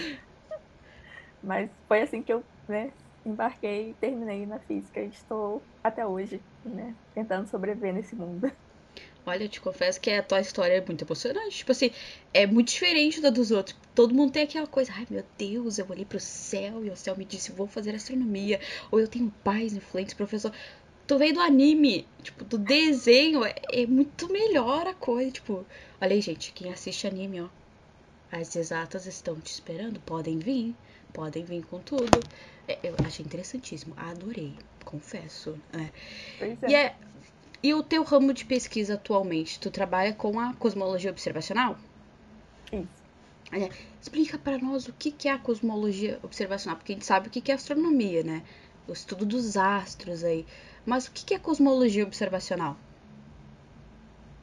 Mas 1.42 1.68
foi 1.88 2.04
assim 2.04 2.22
que 2.22 2.32
eu, 2.32 2.44
né, 2.68 2.92
embarquei 3.26 3.90
e 3.90 3.94
terminei 3.96 4.46
na 4.46 4.60
física 4.60 5.00
e 5.00 5.08
estou 5.08 5.64
até 5.84 6.06
hoje, 6.06 6.40
né, 6.64 6.94
tentando 7.16 7.48
sobreviver 7.48 7.92
nesse 7.92 8.16
mundo. 8.16 8.52
Olha, 9.26 9.44
eu 9.44 9.50
te 9.50 9.62
confesso 9.62 10.02
que 10.02 10.12
a 10.12 10.22
tua 10.22 10.42
história 10.42 10.74
é 10.74 10.86
muito 10.86 11.04
emocionante. 11.04 11.58
Tipo 11.58 11.72
assim, 11.72 11.92
é 12.34 12.46
muito 12.46 12.70
diferente 12.70 13.22
da 13.22 13.30
dos 13.30 13.52
outros. 13.52 13.76
Todo 13.96 14.14
mundo 14.14 14.34
tem 14.34 14.44
aquela 14.44 14.68
coisa, 14.68 14.92
ai 14.94 15.08
meu 15.10 15.24
Deus, 15.38 15.78
eu 15.78 15.86
olhei 15.90 16.04
pro 16.04 16.20
céu 16.20 16.84
e 16.84 16.90
o 16.90 16.96
céu 16.96 17.16
me 17.16 17.24
disse, 17.24 17.52
vou 17.52 17.68
fazer 17.68 17.96
astronomia. 17.96 18.60
Ou 18.92 19.00
eu 19.00 19.08
tenho 19.08 19.32
pais 19.44 19.74
influentes, 19.74 20.14
professor. 20.14 20.52
Tu 21.08 21.18
veio 21.18 21.34
do 21.34 21.42
anime, 21.42 22.08
tipo, 22.22 22.44
do 22.44 22.58
desenho, 22.58 23.46
é, 23.46 23.54
é 23.72 23.86
muito 23.86 24.32
melhor 24.32 24.88
a 24.88 24.94
coisa. 24.94 25.32
Tipo, 25.32 25.66
olha 26.02 26.14
aí, 26.14 26.22
gente, 26.22 26.52
quem 26.52 26.72
assiste 26.72 27.08
anime, 27.08 27.42
ó. 27.42 27.50
As 28.32 28.56
exatas 28.56 29.06
estão 29.06 29.40
te 29.40 29.52
esperando, 29.52 30.00
podem 30.00 30.40
vir, 30.40 30.76
podem 31.14 31.46
vir 31.46 31.64
com 31.66 31.80
tudo. 31.80 32.20
É, 32.68 32.80
eu 32.84 32.96
achei 33.06 33.24
interessantíssimo, 33.24 33.94
adorei, 33.96 34.58
confesso. 34.84 35.56
É. 35.72 35.90
Pois 36.40 36.64
é. 36.64 36.68
E 36.68 36.76
é 36.76 36.96
e 37.64 37.74
o 37.74 37.82
teu 37.82 38.04
ramo 38.04 38.34
de 38.34 38.44
pesquisa 38.44 38.96
atualmente, 38.96 39.58
tu 39.58 39.72
trabalha 39.72 40.14
com 40.14 40.38
a 40.38 40.54
cosmologia 40.54 41.10
observacional? 41.10 41.78
Isso. 42.72 43.04
É, 43.54 43.70
explica 44.02 44.38
para 44.38 44.58
nós 44.58 44.88
o 44.88 44.94
que, 44.94 45.12
que 45.12 45.30
é 45.30 45.32
a 45.32 45.40
cosmologia 45.40 46.20
observacional, 46.22 46.78
porque 46.78 46.92
a 46.92 46.96
gente 46.96 47.06
sabe 47.06 47.28
o 47.30 47.32
que, 47.32 47.40
que 47.40 47.52
é 47.52 47.56
astronomia, 47.56 48.22
né? 48.22 48.44
O 48.86 48.92
estudo 48.92 49.26
dos 49.26 49.56
astros 49.56 50.26
aí. 50.26 50.46
Mas 50.86 51.08
o 51.08 51.12
que, 51.14 51.24
que 51.24 51.34
é 51.34 51.40
cosmologia 51.40 52.04
observacional? 52.04 52.76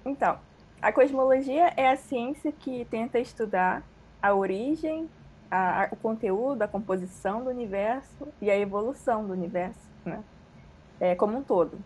Então, 0.05 0.39
a 0.81 0.91
cosmologia 0.91 1.75
é 1.77 1.91
a 1.91 1.97
ciência 1.97 2.51
que 2.51 2.87
tenta 2.87 3.19
estudar 3.19 3.83
a 4.23 4.35
origem, 4.35 5.11
a, 5.51 5.85
a, 5.85 5.89
o 5.91 5.97
conteúdo, 5.97 6.63
a 6.63 6.69
composição 6.69 7.45
do 7.45 7.51
universo 7.51 8.29
e 8.41 8.51
a 8.51 8.57
evolução 8.57 9.27
do 9.27 9.33
universo, 9.35 9.91
né? 10.07 10.25
É, 10.99 11.15
como 11.15 11.37
um 11.37 11.43
todo. 11.43 11.79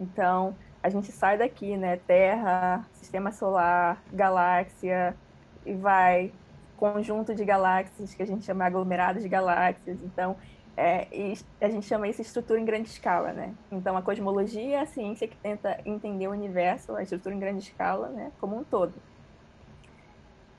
Então, 0.00 0.54
a 0.86 0.88
gente 0.88 1.10
sai 1.10 1.36
daqui, 1.36 1.76
né? 1.76 1.98
Terra, 2.06 2.86
sistema 2.92 3.32
solar, 3.32 4.00
galáxia, 4.12 5.16
e 5.64 5.74
vai 5.74 6.32
conjunto 6.76 7.34
de 7.34 7.44
galáxias 7.44 8.14
que 8.14 8.22
a 8.22 8.26
gente 8.26 8.44
chama 8.44 8.64
aglomerado 8.64 9.18
de 9.18 9.28
galáxias. 9.28 9.98
Então, 10.04 10.36
é, 10.76 11.08
a 11.60 11.68
gente 11.68 11.86
chama 11.86 12.06
isso 12.06 12.22
estrutura 12.22 12.60
em 12.60 12.64
grande 12.64 12.88
escala, 12.88 13.32
né? 13.32 13.52
Então, 13.72 13.96
a 13.96 14.02
cosmologia 14.02 14.76
é 14.76 14.80
a 14.80 14.86
ciência 14.86 15.26
que 15.26 15.36
tenta 15.38 15.76
entender 15.84 16.28
o 16.28 16.30
universo, 16.30 16.94
a 16.94 17.02
estrutura 17.02 17.34
em 17.34 17.40
grande 17.40 17.64
escala, 17.64 18.08
né? 18.10 18.30
Como 18.38 18.56
um 18.56 18.62
todo. 18.62 18.94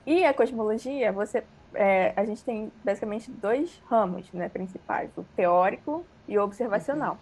E 0.06 0.26
a 0.26 0.34
cosmologia, 0.34 1.10
você, 1.14 1.42
é, 1.74 2.12
a 2.18 2.26
gente 2.26 2.44
tem 2.44 2.70
basicamente 2.84 3.32
dois 3.32 3.82
ramos, 3.90 4.30
né, 4.34 4.50
principais: 4.50 5.10
o 5.16 5.24
teórico 5.38 6.06
e 6.28 6.38
o 6.38 6.44
observacional. 6.44 7.18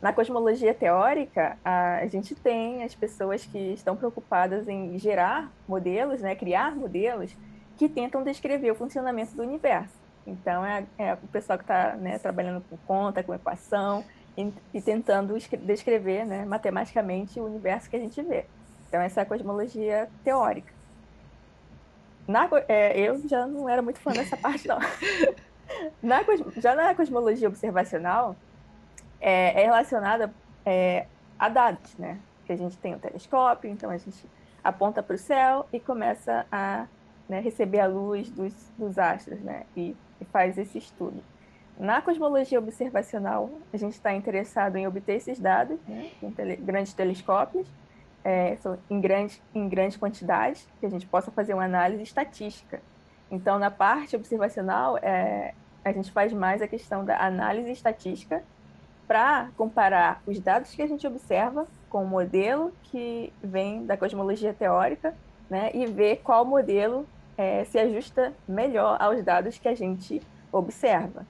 Na 0.00 0.12
cosmologia 0.12 0.74
teórica, 0.74 1.56
a 1.64 2.06
gente 2.06 2.34
tem 2.34 2.84
as 2.84 2.94
pessoas 2.94 3.44
que 3.46 3.58
estão 3.72 3.96
preocupadas 3.96 4.68
em 4.68 4.98
gerar 4.98 5.50
modelos, 5.66 6.20
né, 6.20 6.34
criar 6.34 6.76
modelos 6.76 7.34
que 7.76 7.88
tentam 7.88 8.22
descrever 8.22 8.70
o 8.70 8.74
funcionamento 8.74 9.34
do 9.34 9.42
universo. 9.42 9.94
Então, 10.26 10.64
é, 10.64 10.84
é 10.98 11.14
o 11.14 11.28
pessoal 11.28 11.58
que 11.58 11.64
está 11.64 11.96
né, 11.96 12.18
trabalhando 12.18 12.62
com 12.68 12.76
conta, 12.78 13.22
com 13.22 13.34
equação, 13.34 14.04
e, 14.36 14.52
e 14.74 14.80
tentando 14.82 15.34
descrever 15.62 16.26
né, 16.26 16.44
matematicamente 16.44 17.40
o 17.40 17.46
universo 17.46 17.88
que 17.88 17.96
a 17.96 17.98
gente 17.98 18.20
vê. 18.22 18.44
Então, 18.88 19.00
essa 19.00 19.20
é 19.20 19.22
a 19.22 19.26
cosmologia 19.26 20.08
teórica. 20.22 20.72
Na, 22.28 22.48
é, 22.68 22.98
eu 23.00 23.26
já 23.26 23.46
não 23.46 23.68
era 23.68 23.80
muito 23.80 23.98
fã 24.00 24.12
dessa 24.12 24.36
parte, 24.38 24.68
não. 24.68 24.78
Na, 26.00 26.20
já 26.58 26.76
na 26.76 26.94
cosmologia 26.94 27.48
observacional, 27.48 28.36
é, 29.26 29.62
é 29.62 29.64
relacionada 29.64 30.32
é, 30.64 31.06
a 31.36 31.48
dados, 31.48 31.96
né? 31.98 32.20
Que 32.44 32.52
a 32.52 32.56
gente 32.56 32.78
tem 32.78 32.94
o 32.94 32.98
telescópio, 32.98 33.68
então 33.68 33.90
a 33.90 33.96
gente 33.96 34.24
aponta 34.62 35.02
para 35.02 35.16
o 35.16 35.18
céu 35.18 35.66
e 35.72 35.80
começa 35.80 36.46
a 36.50 36.86
né, 37.28 37.40
receber 37.40 37.80
a 37.80 37.88
luz 37.88 38.30
dos, 38.30 38.54
dos 38.78 38.96
astros, 38.96 39.40
né? 39.40 39.64
E, 39.76 39.96
e 40.20 40.24
faz 40.26 40.56
esse 40.56 40.78
estudo. 40.78 41.20
Na 41.76 42.00
cosmologia 42.00 42.58
observacional, 42.60 43.50
a 43.72 43.76
gente 43.76 43.94
está 43.94 44.14
interessado 44.14 44.76
em 44.76 44.86
obter 44.86 45.16
esses 45.16 45.40
dados 45.40 45.78
né, 45.88 46.10
com 46.20 46.30
tele, 46.30 46.54
grandes 46.56 46.94
telescópios, 46.94 47.66
é, 48.24 48.56
em, 48.88 49.00
grande, 49.00 49.42
em 49.52 49.68
grande 49.68 49.98
quantidade, 49.98 50.64
que 50.78 50.86
a 50.86 50.88
gente 50.88 51.06
possa 51.06 51.32
fazer 51.32 51.52
uma 51.52 51.64
análise 51.64 52.02
estatística. 52.02 52.80
Então, 53.28 53.58
na 53.58 53.72
parte 53.72 54.14
observacional, 54.14 54.96
é, 54.98 55.52
a 55.84 55.90
gente 55.90 56.12
faz 56.12 56.32
mais 56.32 56.62
a 56.62 56.68
questão 56.68 57.04
da 57.04 57.20
análise 57.20 57.72
estatística 57.72 58.42
para 59.06 59.50
comparar 59.56 60.22
os 60.26 60.38
dados 60.40 60.74
que 60.74 60.82
a 60.82 60.86
gente 60.86 61.06
observa 61.06 61.66
com 61.88 62.04
o 62.04 62.06
modelo 62.06 62.72
que 62.84 63.32
vem 63.42 63.86
da 63.86 63.96
cosmologia 63.96 64.52
teórica 64.52 65.14
né, 65.48 65.70
e 65.72 65.86
ver 65.86 66.20
qual 66.24 66.44
modelo 66.44 67.06
é, 67.36 67.64
se 67.64 67.78
ajusta 67.78 68.32
melhor 68.48 68.96
aos 69.00 69.22
dados 69.22 69.58
que 69.58 69.68
a 69.68 69.74
gente 69.74 70.20
observa. 70.50 71.26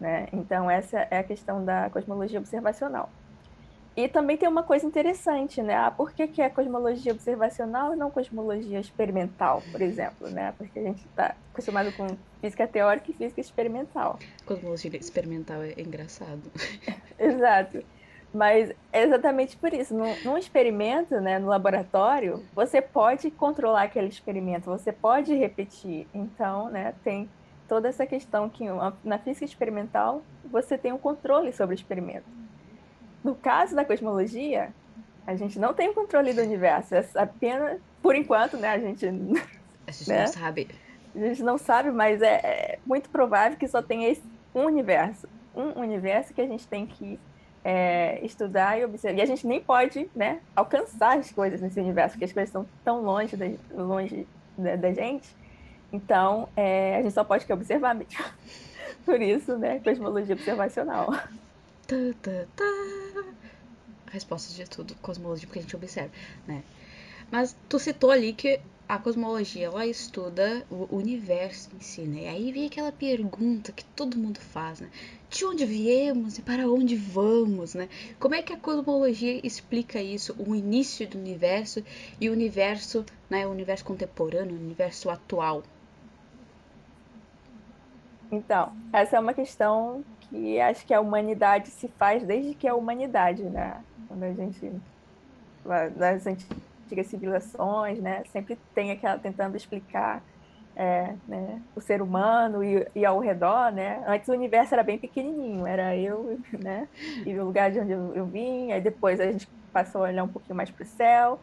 Né? 0.00 0.28
Então, 0.32 0.70
essa 0.70 1.06
é 1.10 1.18
a 1.18 1.24
questão 1.24 1.64
da 1.64 1.90
cosmologia 1.90 2.38
observacional. 2.38 3.10
E 3.96 4.08
também 4.08 4.36
tem 4.36 4.48
uma 4.48 4.62
coisa 4.62 4.86
interessante, 4.86 5.60
né? 5.60 5.76
Ah, 5.76 5.90
por 5.90 6.12
que, 6.12 6.28
que 6.28 6.40
é 6.40 6.48
cosmologia 6.48 7.12
observacional 7.12 7.92
e 7.92 7.96
não 7.96 8.10
cosmologia 8.10 8.78
experimental, 8.78 9.62
por 9.72 9.82
exemplo, 9.82 10.30
né? 10.30 10.54
Porque 10.56 10.78
a 10.78 10.82
gente 10.82 11.04
está 11.04 11.34
acostumado 11.52 11.92
com 11.92 12.06
física 12.40 12.66
teórica 12.66 13.10
e 13.10 13.14
física 13.14 13.40
experimental. 13.40 14.18
Cosmologia 14.46 14.96
experimental 14.96 15.62
é 15.62 15.74
engraçado. 15.80 16.42
Exato. 17.18 17.82
Mas 18.32 18.70
é 18.92 19.02
exatamente 19.02 19.56
por 19.56 19.72
isso. 19.72 19.94
Num, 19.94 20.14
num, 20.22 20.36
experimento, 20.36 21.20
né, 21.20 21.38
no 21.38 21.48
laboratório, 21.48 22.44
você 22.54 22.80
pode 22.80 23.30
controlar 23.30 23.84
aquele 23.84 24.08
experimento, 24.08 24.66
você 24.66 24.92
pode 24.92 25.34
repetir. 25.34 26.06
Então, 26.14 26.68
né, 26.68 26.94
tem 27.02 27.28
toda 27.66 27.88
essa 27.88 28.06
questão 28.06 28.48
que 28.48 28.64
na 29.04 29.18
física 29.18 29.44
experimental 29.44 30.22
você 30.44 30.78
tem 30.78 30.92
um 30.92 30.98
controle 30.98 31.52
sobre 31.52 31.74
o 31.74 31.76
experimento. 31.76 32.26
No 33.22 33.34
caso 33.34 33.74
da 33.74 33.84
cosmologia, 33.84 34.72
a 35.26 35.36
gente 35.36 35.58
não 35.58 35.74
tem 35.74 35.90
o 35.90 35.94
controle 35.94 36.32
do 36.32 36.40
universo. 36.42 36.94
É 36.94 37.04
apenas, 37.14 37.80
por 38.02 38.14
enquanto, 38.14 38.56
né? 38.56 38.70
A 38.70 38.78
gente. 38.78 39.06
A 39.06 39.90
gente 39.90 40.08
né? 40.08 40.20
não 40.20 40.26
sabe. 40.26 40.68
A 41.14 41.18
gente 41.18 41.42
não 41.42 41.58
sabe, 41.58 41.90
mas 41.90 42.22
é, 42.22 42.34
é 42.36 42.78
muito 42.86 43.10
provável 43.10 43.58
que 43.58 43.66
só 43.66 43.82
tenha 43.82 44.08
esse, 44.08 44.22
um 44.54 44.64
universo. 44.64 45.28
Um 45.54 45.80
universo 45.80 46.32
que 46.32 46.40
a 46.40 46.46
gente 46.46 46.66
tem 46.66 46.86
que 46.86 47.18
é, 47.64 48.24
estudar 48.24 48.78
e 48.78 48.84
observar. 48.84 49.18
E 49.18 49.22
a 49.22 49.26
gente 49.26 49.46
nem 49.46 49.60
pode 49.60 50.08
né, 50.14 50.40
alcançar 50.54 51.18
as 51.18 51.30
coisas 51.30 51.60
nesse 51.60 51.78
universo, 51.78 52.14
porque 52.14 52.24
as 52.24 52.32
coisas 52.32 52.48
estão 52.48 52.66
tão 52.84 53.02
longe 53.02 53.36
da, 53.36 53.46
longe 53.74 54.26
da, 54.56 54.76
da 54.76 54.92
gente. 54.92 55.28
Então, 55.92 56.48
é, 56.56 56.96
a 56.96 57.02
gente 57.02 57.12
só 57.12 57.24
pode 57.24 57.50
observar 57.52 57.94
mesmo. 57.94 58.24
Por 59.04 59.20
isso, 59.20 59.56
né, 59.58 59.80
cosmologia 59.80 60.34
observacional. 60.34 61.12
Tá, 61.86 61.96
tá, 62.22 62.44
tá. 62.54 63.07
Respostas 64.10 64.54
de 64.54 64.64
tudo, 64.68 64.94
cosmologia, 64.96 65.46
porque 65.46 65.58
a 65.58 65.62
gente 65.62 65.76
observa, 65.76 66.10
né? 66.46 66.62
Mas 67.30 67.54
tu 67.68 67.78
citou 67.78 68.10
ali 68.10 68.32
que 68.32 68.60
a 68.88 68.98
cosmologia 68.98 69.66
ela 69.66 69.84
estuda 69.86 70.64
o 70.70 70.96
universo 70.96 71.68
em 71.76 71.80
si, 71.80 72.00
né? 72.00 72.22
E 72.22 72.26
aí 72.26 72.52
vem 72.52 72.66
aquela 72.66 72.90
pergunta 72.90 73.70
que 73.70 73.84
todo 73.84 74.16
mundo 74.16 74.40
faz, 74.40 74.80
né? 74.80 74.88
De 75.28 75.44
onde 75.44 75.66
viemos 75.66 76.38
e 76.38 76.42
para 76.42 76.66
onde 76.66 76.96
vamos, 76.96 77.74
né? 77.74 77.90
Como 78.18 78.34
é 78.34 78.40
que 78.40 78.52
a 78.54 78.56
cosmologia 78.56 79.46
explica 79.46 80.00
isso, 80.00 80.34
o 80.38 80.54
início 80.54 81.06
do 81.06 81.18
universo 81.18 81.84
e 82.18 82.30
o 82.30 82.32
universo, 82.32 83.04
né? 83.28 83.46
O 83.46 83.50
universo 83.50 83.84
contemporâneo, 83.84 84.56
o 84.56 84.58
universo 84.58 85.10
atual? 85.10 85.62
Então, 88.32 88.72
essa 88.90 89.16
é 89.16 89.20
uma 89.20 89.34
questão 89.34 90.02
que 90.20 90.58
acho 90.60 90.86
que 90.86 90.94
a 90.94 91.00
humanidade 91.00 91.68
se 91.68 91.88
faz 91.88 92.22
desde 92.22 92.54
que 92.54 92.66
é 92.66 92.70
a 92.70 92.74
humanidade, 92.74 93.42
né? 93.42 93.82
Quando 94.08 94.24
a 94.24 94.32
gente 94.32 94.72
das 95.96 96.26
antigas 96.26 97.06
civilizações, 97.08 98.00
né, 98.00 98.22
sempre 98.32 98.58
tem 98.74 98.90
aquela 98.90 99.18
tentando 99.18 99.56
explicar 99.56 100.22
é, 100.74 101.14
né, 101.26 101.60
o 101.74 101.80
ser 101.80 102.00
humano 102.00 102.62
e, 102.62 102.86
e, 102.94 103.04
ao 103.04 103.18
redor, 103.18 103.72
né? 103.72 104.02
Antes 104.06 104.28
o 104.28 104.32
universo 104.32 104.74
era 104.74 104.84
bem 104.84 104.96
pequenininho, 104.96 105.66
era 105.66 105.96
eu, 105.96 106.38
né? 106.62 106.88
E 107.26 107.36
o 107.36 107.44
lugar 107.44 107.70
de 107.70 107.80
onde 107.80 107.92
eu 107.92 108.24
vim, 108.24 108.70
aí 108.70 108.80
depois 108.80 109.20
a 109.20 109.30
gente 109.30 109.48
passou 109.72 110.04
a 110.04 110.08
olhar 110.08 110.22
um 110.22 110.28
pouquinho 110.28 110.54
mais 110.54 110.70
para 110.70 110.84
o 110.84 110.86
céu, 110.86 111.40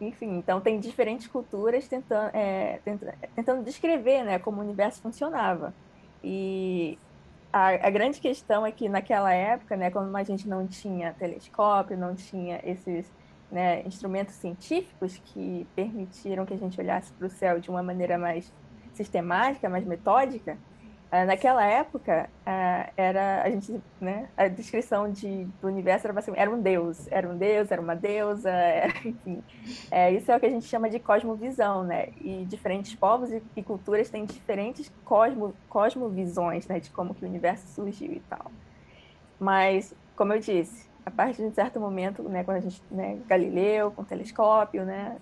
enfim, 0.00 0.36
então 0.36 0.60
tem 0.60 0.78
diferentes 0.78 1.26
culturas 1.26 1.88
tentando, 1.88 2.30
é, 2.34 2.78
tentando, 2.84 3.12
tentando 3.34 3.64
descrever, 3.64 4.22
né, 4.22 4.38
como 4.38 4.60
o 4.60 4.64
universo 4.64 5.00
funcionava. 5.00 5.72
E 6.22 6.98
a, 7.54 7.86
a, 7.86 7.90
grande 7.90 8.20
questão 8.20 8.66
é 8.66 8.72
que 8.72 8.88
naquela 8.88 9.32
época, 9.32 9.76
né, 9.76 9.88
quando 9.88 10.14
a 10.16 10.24
gente 10.24 10.48
não 10.48 10.66
tinha 10.66 11.14
telescópio, 11.14 11.96
não 11.96 12.12
tinha 12.12 12.60
esses 12.64 13.08
né, 13.48 13.80
instrumentos 13.86 14.34
científicos 14.34 15.22
que 15.24 15.64
permitiram 15.76 16.44
que 16.44 16.52
a 16.52 16.56
gente 16.56 16.80
olhasse 16.80 17.12
para 17.12 17.28
o 17.28 17.30
céu 17.30 17.60
de 17.60 17.70
uma 17.70 17.80
maneira 17.80 18.18
mais 18.18 18.52
sistemática, 18.92 19.68
mais 19.68 19.84
metódica, 19.84 20.58
naquela 21.26 21.64
época, 21.64 22.28
ah, 22.44 22.90
era 22.96 23.42
a 23.42 23.50
gente, 23.50 23.80
né, 24.00 24.28
a 24.36 24.48
descrição 24.48 25.10
de, 25.12 25.44
do 25.60 25.68
universo 25.68 26.06
era 26.06 26.14
basicamente 26.14 26.40
era 26.40 26.50
um 26.50 26.60
deus, 26.60 27.06
era 27.10 27.28
um 27.28 27.36
deus, 27.36 27.70
era 27.70 27.80
uma 27.80 27.94
deusa, 27.94 28.50
era, 28.50 28.92
enfim, 29.04 29.42
é, 29.90 30.10
isso 30.12 30.32
é 30.32 30.36
o 30.36 30.40
que 30.40 30.46
a 30.46 30.50
gente 30.50 30.66
chama 30.66 30.90
de 30.90 30.98
cosmovisão, 30.98 31.84
né? 31.84 32.08
E 32.20 32.44
diferentes 32.46 32.94
povos 32.94 33.30
e, 33.30 33.42
e 33.54 33.62
culturas 33.62 34.10
têm 34.10 34.24
diferentes 34.24 34.90
cosmo, 35.04 35.54
cosmovisões, 35.68 36.66
né, 36.66 36.80
de 36.80 36.90
como 36.90 37.14
que 37.14 37.24
o 37.24 37.28
universo 37.28 37.66
surgiu 37.68 38.12
e 38.12 38.20
tal. 38.28 38.50
Mas, 39.38 39.94
como 40.16 40.32
eu 40.32 40.40
disse, 40.40 40.88
a 41.06 41.10
partir 41.10 41.42
de 41.42 41.48
um 41.48 41.54
certo 41.54 41.78
momento, 41.78 42.22
né, 42.24 42.42
quando 42.42 42.56
a 42.56 42.60
gente, 42.60 42.82
né, 42.90 43.18
Galileu 43.28 43.90
com 43.92 44.02
telescópio, 44.02 44.84
né, 44.84 45.16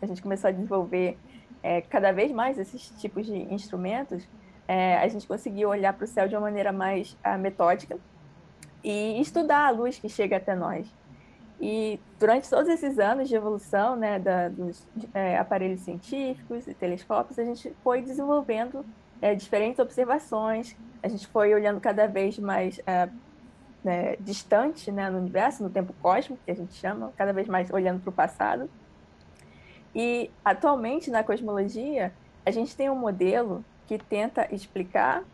a 0.00 0.06
gente 0.06 0.22
começou 0.22 0.48
a 0.48 0.50
desenvolver 0.50 1.18
é, 1.62 1.80
cada 1.82 2.12
vez 2.12 2.32
mais 2.32 2.58
esses 2.58 2.90
tipos 2.98 3.26
de 3.26 3.36
instrumentos 3.52 4.26
é, 4.68 4.98
a 4.98 5.08
gente 5.08 5.26
conseguiu 5.26 5.70
olhar 5.70 5.94
para 5.94 6.04
o 6.04 6.06
céu 6.06 6.28
de 6.28 6.34
uma 6.34 6.42
maneira 6.42 6.70
mais 6.70 7.16
uh, 7.24 7.38
metódica 7.38 7.98
e 8.84 9.18
estudar 9.20 9.66
a 9.66 9.70
luz 9.70 9.98
que 9.98 10.10
chega 10.10 10.36
até 10.36 10.54
nós. 10.54 10.86
E 11.60 11.98
durante 12.20 12.48
todos 12.48 12.68
esses 12.68 12.98
anos 12.98 13.28
de 13.28 13.34
evolução 13.34 13.96
né, 13.96 14.18
da, 14.18 14.48
dos 14.48 14.86
é, 15.12 15.38
aparelhos 15.38 15.80
científicos 15.80 16.68
e 16.68 16.74
telescópios, 16.74 17.38
a 17.38 17.44
gente 17.44 17.74
foi 17.82 18.02
desenvolvendo 18.02 18.84
é, 19.20 19.34
diferentes 19.34 19.80
observações, 19.80 20.76
a 21.02 21.08
gente 21.08 21.26
foi 21.26 21.52
olhando 21.52 21.80
cada 21.80 22.06
vez 22.06 22.38
mais 22.38 22.80
é, 22.86 23.08
né, 23.82 24.16
distante 24.20 24.92
né, 24.92 25.10
no 25.10 25.18
universo, 25.18 25.62
no 25.62 25.70
tempo 25.70 25.92
cósmico, 26.00 26.40
que 26.44 26.50
a 26.50 26.54
gente 26.54 26.74
chama, 26.74 27.12
cada 27.16 27.32
vez 27.32 27.48
mais 27.48 27.70
olhando 27.70 28.00
para 28.00 28.10
o 28.10 28.12
passado. 28.12 28.70
E 29.94 30.30
atualmente 30.44 31.10
na 31.10 31.24
cosmologia, 31.24 32.12
a 32.46 32.50
gente 32.50 32.76
tem 32.76 32.88
um 32.88 32.94
modelo 32.94 33.64
que 33.88 33.98
tenta 33.98 34.46
explicar 34.54 35.24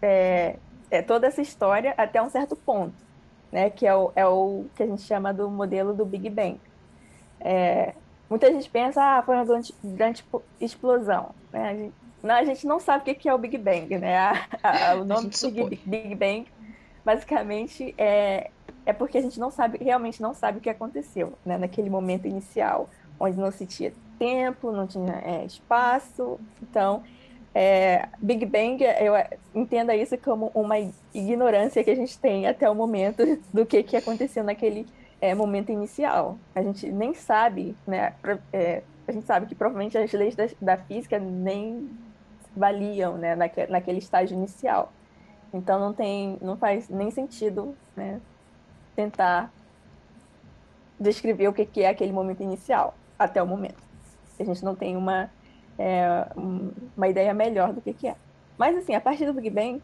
é, 0.00 0.56
é, 0.90 1.02
toda 1.02 1.26
essa 1.26 1.42
história 1.42 1.92
até 1.98 2.22
um 2.22 2.30
certo 2.30 2.54
ponto, 2.54 2.94
né? 3.50 3.68
Que 3.68 3.84
é 3.84 3.94
o, 3.94 4.12
é 4.14 4.24
o 4.24 4.66
que 4.76 4.84
a 4.84 4.86
gente 4.86 5.02
chama 5.02 5.34
do 5.34 5.50
modelo 5.50 5.92
do 5.92 6.06
Big 6.06 6.30
Bang. 6.30 6.60
É, 7.40 7.94
muita 8.30 8.52
gente 8.52 8.70
pensa, 8.70 9.02
ah, 9.02 9.22
foi 9.22 9.34
uma 9.34 9.44
grande, 9.44 9.74
grande 9.82 10.24
explosão. 10.60 11.34
Né? 11.52 11.68
A 11.68 11.74
gente, 11.74 11.94
não, 12.22 12.34
a 12.36 12.44
gente 12.44 12.66
não 12.66 12.78
sabe 12.78 13.10
o 13.10 13.14
que 13.14 13.28
é 13.28 13.34
o 13.34 13.38
Big 13.38 13.58
Bang, 13.58 13.98
né? 13.98 14.16
A, 14.16 14.48
a, 14.62 14.94
o 15.02 15.04
nome 15.04 15.28
Big, 15.52 15.82
Big 15.84 16.14
Bang, 16.14 16.46
basicamente, 17.04 17.92
é, 17.98 18.52
é 18.86 18.92
porque 18.92 19.18
a 19.18 19.22
gente 19.22 19.40
não 19.40 19.50
sabe, 19.50 19.78
realmente 19.82 20.22
não 20.22 20.32
sabe 20.32 20.58
o 20.58 20.60
que 20.60 20.70
aconteceu, 20.70 21.32
né? 21.44 21.58
Naquele 21.58 21.90
momento 21.90 22.28
inicial, 22.28 22.88
onde 23.18 23.36
não 23.36 23.50
se 23.50 23.66
tinha 23.66 23.92
tempo, 24.16 24.70
não 24.70 24.86
tinha 24.86 25.14
é, 25.24 25.44
espaço, 25.44 26.38
então 26.62 27.02
é, 27.54 28.08
Big 28.18 28.44
Bang, 28.46 28.82
eu 28.82 29.14
entenda 29.54 29.94
isso 29.96 30.16
como 30.18 30.50
uma 30.54 30.76
ignorância 31.14 31.82
que 31.82 31.90
a 31.90 31.96
gente 31.96 32.18
tem 32.18 32.46
até 32.46 32.68
o 32.68 32.74
momento 32.74 33.22
do 33.52 33.64
que, 33.66 33.82
que 33.82 33.96
aconteceu 33.96 34.44
naquele 34.44 34.86
é, 35.20 35.34
momento 35.34 35.72
inicial. 35.72 36.38
A 36.54 36.62
gente 36.62 36.90
nem 36.90 37.14
sabe, 37.14 37.76
né? 37.86 38.14
É, 38.52 38.82
a 39.06 39.12
gente 39.12 39.26
sabe 39.26 39.46
que 39.46 39.54
provavelmente 39.54 39.96
as 39.96 40.12
leis 40.12 40.36
da, 40.36 40.48
da 40.60 40.76
física 40.76 41.18
nem 41.18 41.90
valiam, 42.56 43.16
né? 43.16 43.34
Naque, 43.34 43.66
naquele 43.66 43.98
estágio 43.98 44.36
inicial. 44.36 44.92
Então 45.52 45.80
não 45.80 45.94
tem, 45.94 46.38
não 46.42 46.56
faz 46.56 46.88
nem 46.88 47.10
sentido, 47.10 47.74
né? 47.96 48.20
Tentar 48.94 49.50
descrever 51.00 51.48
o 51.48 51.52
que, 51.52 51.64
que 51.64 51.82
é 51.82 51.88
aquele 51.88 52.12
momento 52.12 52.42
inicial 52.42 52.94
até 53.18 53.42
o 53.42 53.46
momento. 53.46 53.82
A 54.38 54.44
gente 54.44 54.64
não 54.64 54.74
tem 54.74 54.96
uma 54.96 55.30
é, 55.78 56.26
uma 56.96 57.08
ideia 57.08 57.32
melhor 57.32 57.72
do 57.72 57.80
que, 57.80 57.92
que 57.92 58.08
é. 58.08 58.16
Mas, 58.56 58.76
assim, 58.76 58.94
a 58.94 59.00
partir 59.00 59.24
do 59.26 59.32
Big 59.32 59.50
Bang, 59.50 59.80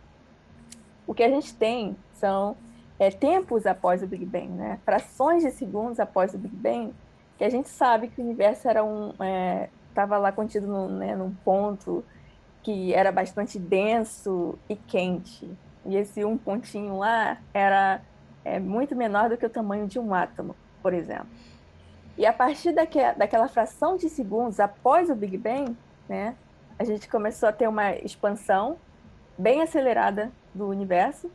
o 1.07 1.15
que 1.15 1.23
a 1.23 1.29
gente 1.29 1.55
tem 1.55 1.97
são 2.15 2.57
é, 2.99 3.11
tempos 3.11 3.67
após 3.67 4.03
o 4.03 4.07
Big 4.07 4.25
Bang, 4.25 4.49
né? 4.49 4.79
frações 4.85 5.43
de 5.43 5.51
segundos 5.51 6.01
após 6.01 6.35
o 6.35 6.39
Big 6.39 6.55
Bang, 6.57 6.93
que 7.37 7.45
a 7.45 7.51
gente 7.51 7.69
sabe 7.69 8.09
que 8.09 8.21
o 8.21 8.25
universo 8.25 8.69
era 8.69 8.85
um 8.85 9.11
estava 9.89 10.17
é, 10.17 10.19
lá 10.19 10.33
contido 10.33 10.67
num, 10.67 10.89
né, 10.89 11.17
num 11.17 11.33
ponto 11.45 12.05
que 12.63 12.95
era 12.95 13.13
bastante 13.13 13.59
denso 13.59 14.59
e 14.69 14.75
quente. 14.75 15.51
E 15.85 15.97
esse 15.97 16.25
um 16.25 16.39
pontinho 16.39 16.99
lá 16.99 17.39
era 17.53 18.01
é, 18.45 18.59
muito 18.59 18.97
menor 18.97 19.29
do 19.29 19.37
que 19.37 19.45
o 19.45 19.51
tamanho 19.51 19.87
de 19.87 19.99
um 19.99 20.15
átomo, 20.15 20.57
por 20.83 20.95
exemplo. 20.95 21.27
E 22.17 22.25
a 22.25 22.33
partir 22.33 22.73
daque, 22.73 22.99
daquela 23.17 23.49
fração 23.49 23.97
de 23.97 24.09
segundos 24.09 24.61
após 24.61 25.11
o 25.11 25.15
Big 25.15 25.37
Bang, 25.37 25.77
né, 26.09 26.37
a 26.79 26.85
gente 26.85 27.09
começou 27.09 27.49
a 27.49 27.53
ter 27.53 27.69
uma 27.69 27.95
expansão 27.97 28.77
bem 29.37 29.63
acelerada 29.63 30.31
do 30.55 30.69
universo, 30.69 31.31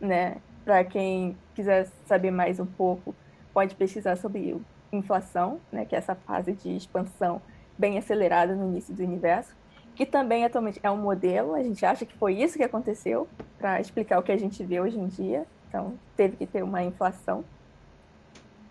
né? 0.00 0.36
Para 0.64 0.84
quem 0.84 1.36
quiser 1.54 1.88
saber 2.06 2.30
mais 2.30 2.58
um 2.58 2.66
pouco, 2.66 3.14
pode 3.52 3.74
pesquisar 3.74 4.16
sobre 4.16 4.60
inflação, 4.92 5.60
né, 5.70 5.84
que 5.84 5.94
é 5.94 5.98
essa 5.98 6.14
fase 6.14 6.52
de 6.52 6.76
expansão 6.76 7.40
bem 7.78 7.96
acelerada 7.96 8.54
no 8.54 8.68
início 8.68 8.94
do 8.94 9.02
universo, 9.02 9.54
que 9.94 10.04
também 10.04 10.44
atualmente 10.44 10.80
é 10.82 10.90
um 10.90 10.96
modelo, 10.96 11.54
a 11.54 11.62
gente 11.62 11.84
acha 11.86 12.04
que 12.04 12.14
foi 12.16 12.34
isso 12.34 12.56
que 12.56 12.64
aconteceu 12.64 13.28
para 13.58 13.80
explicar 13.80 14.18
o 14.18 14.22
que 14.22 14.32
a 14.32 14.36
gente 14.36 14.64
vê 14.64 14.80
hoje 14.80 14.98
em 14.98 15.06
dia, 15.06 15.46
então 15.68 15.94
teve 16.16 16.36
que 16.36 16.46
ter 16.46 16.62
uma 16.62 16.82
inflação. 16.82 17.44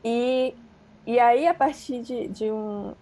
E, 0.03 0.53
e 1.05 1.19
aí, 1.19 1.47
a 1.47 1.53
partir 1.53 2.01
de, 2.01 2.27
de 2.27 2.51
um. 2.51 2.93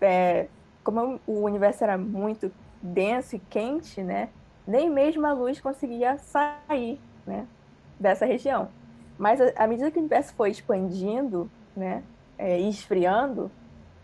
É, 0.00 0.46
como 0.82 1.20
o 1.26 1.40
universo 1.40 1.82
era 1.82 1.96
muito 1.96 2.52
denso 2.82 3.36
e 3.36 3.38
quente, 3.38 4.02
né, 4.02 4.28
nem 4.66 4.90
mesmo 4.90 5.26
a 5.26 5.32
luz 5.32 5.60
conseguia 5.60 6.18
sair 6.18 7.00
né, 7.26 7.46
dessa 7.98 8.26
região. 8.26 8.68
Mas 9.18 9.40
à 9.56 9.66
medida 9.66 9.90
que 9.90 9.96
o 9.96 10.00
universo 10.00 10.34
foi 10.34 10.50
expandindo 10.50 11.50
né, 11.74 12.02
é, 12.36 12.60
e 12.60 12.68
esfriando, 12.68 13.50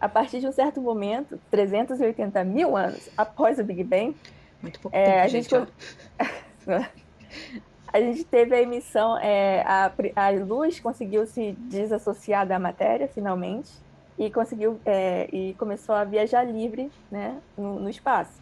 a 0.01 0.09
partir 0.09 0.41
de 0.41 0.47
um 0.47 0.53
certo 0.53 0.81
momento, 0.81 1.39
380 1.51 2.43
mil 2.45 2.77
anos 2.77 3.11
após 3.17 3.59
o 3.59 3.65
Big 3.65 3.85
Bang, 3.85 4.17
Muito 4.63 4.81
pouco 4.81 4.97
é, 4.97 5.05
tempo, 5.05 5.19
a 5.19 5.29
gente, 5.29 5.51
gente 5.51 6.91
a 7.93 8.01
gente 8.01 8.25
teve 8.25 8.55
a 8.55 8.61
emissão, 8.61 9.19
é, 9.19 9.63
a, 9.63 9.93
a 10.17 10.31
luz 10.31 10.81
conseguiu 10.81 11.27
se 11.27 11.53
desassociar 11.53 12.47
da 12.47 12.59
matéria 12.59 13.09
finalmente 13.09 13.71
e 14.19 14.31
conseguiu 14.31 14.81
é, 14.85 15.29
e 15.33 15.55
começou 15.55 15.95
a 15.95 16.05
viajar 16.05 16.45
livre, 16.45 16.91
né, 17.11 17.41
no, 17.57 17.81
no, 17.81 17.89
espaço. 17.89 18.41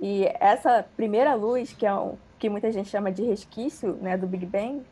E 0.00 0.26
essa 0.38 0.86
primeira 0.96 1.34
luz, 1.34 1.72
que 1.72 1.86
é 1.86 1.94
um, 1.94 2.16
que 2.38 2.48
muita 2.48 2.70
gente 2.70 2.88
chama 2.88 3.10
de 3.10 3.22
resquício, 3.24 3.94
né, 4.00 4.16
do 4.16 4.26
Big 4.26 4.46
Bang, 4.46 4.82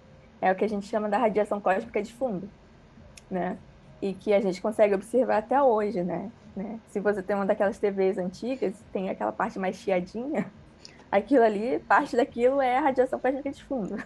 é 0.40 0.50
o 0.50 0.54
que 0.54 0.64
a 0.64 0.68
gente 0.68 0.86
chama 0.86 1.08
da 1.08 1.18
radiação 1.18 1.60
cósmica 1.60 2.02
de 2.02 2.12
fundo, 2.12 2.48
né? 3.30 3.56
e 4.00 4.12
que 4.12 4.32
a 4.32 4.40
gente 4.40 4.60
consegue 4.60 4.94
observar 4.94 5.38
até 5.38 5.60
hoje, 5.62 6.02
né? 6.02 6.30
né? 6.54 6.78
Se 6.88 7.00
você 7.00 7.22
tem 7.22 7.34
uma 7.36 7.46
daquelas 7.46 7.78
TVs 7.78 8.18
antigas, 8.18 8.74
tem 8.92 9.08
aquela 9.08 9.32
parte 9.32 9.58
mais 9.58 9.76
chiadinha, 9.76 10.50
aquilo 11.16 11.44
ali, 11.44 11.78
parte 11.80 12.16
daquilo 12.16 12.60
é 12.60 12.78
a 12.78 12.80
radiação 12.80 13.18
cósmica 13.18 13.50
de 13.50 13.62
fundo. 13.62 14.02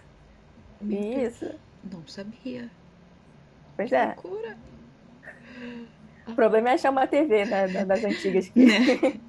Isso. 0.81 1.51
Não 1.83 2.05
sabia. 2.07 2.69
Pois 3.75 3.89
que 3.89 3.95
é. 3.95 4.05
Loucura. 4.05 4.57
O 6.27 6.33
problema 6.33 6.69
é 6.69 6.73
achar 6.73 6.91
uma 6.91 7.07
TV, 7.07 7.45
né, 7.45 7.67
das 7.85 8.03
antigas. 8.03 8.47
Que... 8.49 8.65
Né? 8.65 9.19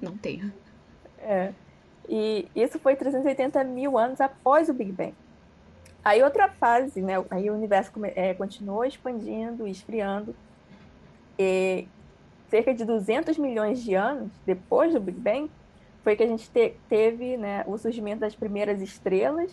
Não 0.00 0.16
tenho. 0.16 0.52
É. 1.28 1.52
E 2.08 2.48
isso 2.54 2.78
foi 2.78 2.94
380 2.94 3.64
mil 3.64 3.98
anos 3.98 4.20
após 4.20 4.68
o 4.68 4.72
Big 4.72 4.92
Bang. 4.92 5.12
Aí 6.04 6.22
outra 6.22 6.48
fase, 6.48 7.02
né? 7.02 7.14
Aí 7.28 7.50
o 7.50 7.54
universo 7.54 7.90
é, 8.14 8.32
continuou 8.32 8.84
expandindo, 8.84 9.66
esfriando. 9.66 10.36
E 11.36 11.88
cerca 12.48 12.72
de 12.72 12.84
200 12.84 13.36
milhões 13.38 13.82
de 13.82 13.94
anos 13.94 14.30
depois 14.46 14.92
do 14.92 15.00
Big 15.00 15.18
Bang, 15.18 15.50
foi 16.06 16.14
que 16.14 16.22
a 16.22 16.26
gente 16.28 16.48
te, 16.48 16.72
teve 16.88 17.36
né, 17.36 17.64
o 17.66 17.76
surgimento 17.76 18.20
das 18.20 18.32
primeiras 18.32 18.80
estrelas 18.80 19.50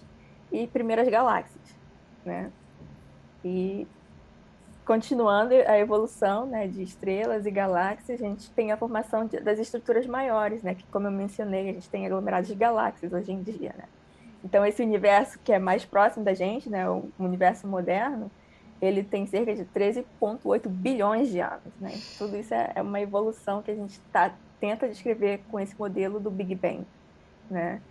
e 0.52 0.68
primeiras 0.68 1.08
galáxias, 1.08 1.76
né? 2.24 2.52
E 3.44 3.88
continuando 4.86 5.56
a 5.56 5.80
evolução 5.80 6.46
né, 6.46 6.68
de 6.68 6.84
estrelas 6.84 7.48
e 7.48 7.50
galáxias, 7.50 8.22
a 8.22 8.28
gente 8.28 8.52
tem 8.52 8.72
a 8.72 8.78
formação 8.78 9.26
de, 9.26 9.40
das 9.40 9.58
estruturas 9.58 10.06
maiores, 10.06 10.62
né? 10.62 10.76
Que, 10.76 10.84
como 10.92 11.08
eu 11.08 11.12
mencionei, 11.12 11.72
a 11.72 11.74
gente 11.74 11.89
tem 11.89 12.06
aglomerados 12.06 12.48
de 12.48 12.54
galáxias 12.54 13.12
hoje 13.12 13.32
em 13.32 13.42
dia, 13.42 13.74
né? 13.76 13.86
Então, 14.46 14.63
esse 14.63 14.84
universo 14.84 15.39
que 15.44 15.52
é 15.52 15.58
mais 15.58 15.84
próximo 15.84 16.24
da 16.24 16.36
gente, 16.36 16.70
né, 16.70 16.88
o 16.88 17.10
universo 17.18 17.66
moderno, 17.66 18.30
ele 18.80 19.02
tem 19.02 19.26
cerca 19.26 19.56
de 19.56 19.66
13,8 19.66 20.68
bilhões 20.68 21.30
de 21.30 21.39
anos. 21.39 21.74
Né? 21.82 22.00
Tudo 22.20 22.38
isso 22.38 22.54
é, 22.54 22.74
é 22.76 22.82
uma 22.84 23.02
evolução 23.02 23.63
que 23.63 23.72
a 23.72 23.76
gente 23.76 24.00
tá, 24.12 24.36
tenta 24.63 24.88
descrever 24.88 25.41
com 25.52 25.60
esse 25.60 25.78
modelo 25.78 26.21
do 26.21 26.32
Big 26.32 26.56
Bang. 26.56 26.86
Né? 27.52 27.82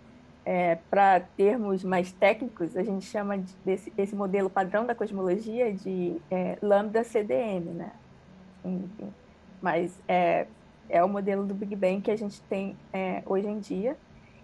É, 0.43 0.79
Para 0.89 1.19
termos 1.19 1.83
mais 1.83 2.11
técnicos, 2.11 2.75
a 2.75 2.81
gente 2.81 3.05
chama 3.05 3.37
de, 3.37 3.53
desse 3.63 3.93
esse 3.95 4.15
modelo 4.15 4.49
padrão 4.49 4.83
da 4.83 4.95
cosmologia 4.95 5.71
de 5.71 6.19
é, 6.31 6.57
lambda 6.63 7.03
CDM. 7.03 7.65
Né? 7.75 7.91
Enfim, 8.65 9.13
mas 9.61 10.01
é, 10.07 10.47
é 10.89 11.03
o 11.03 11.07
modelo 11.07 11.45
do 11.45 11.53
Big 11.53 11.75
Bang 11.75 12.01
que 12.01 12.09
a 12.09 12.17
gente 12.17 12.41
tem 12.41 12.75
é, 12.91 13.21
hoje 13.23 13.47
em 13.47 13.59
dia. 13.59 13.95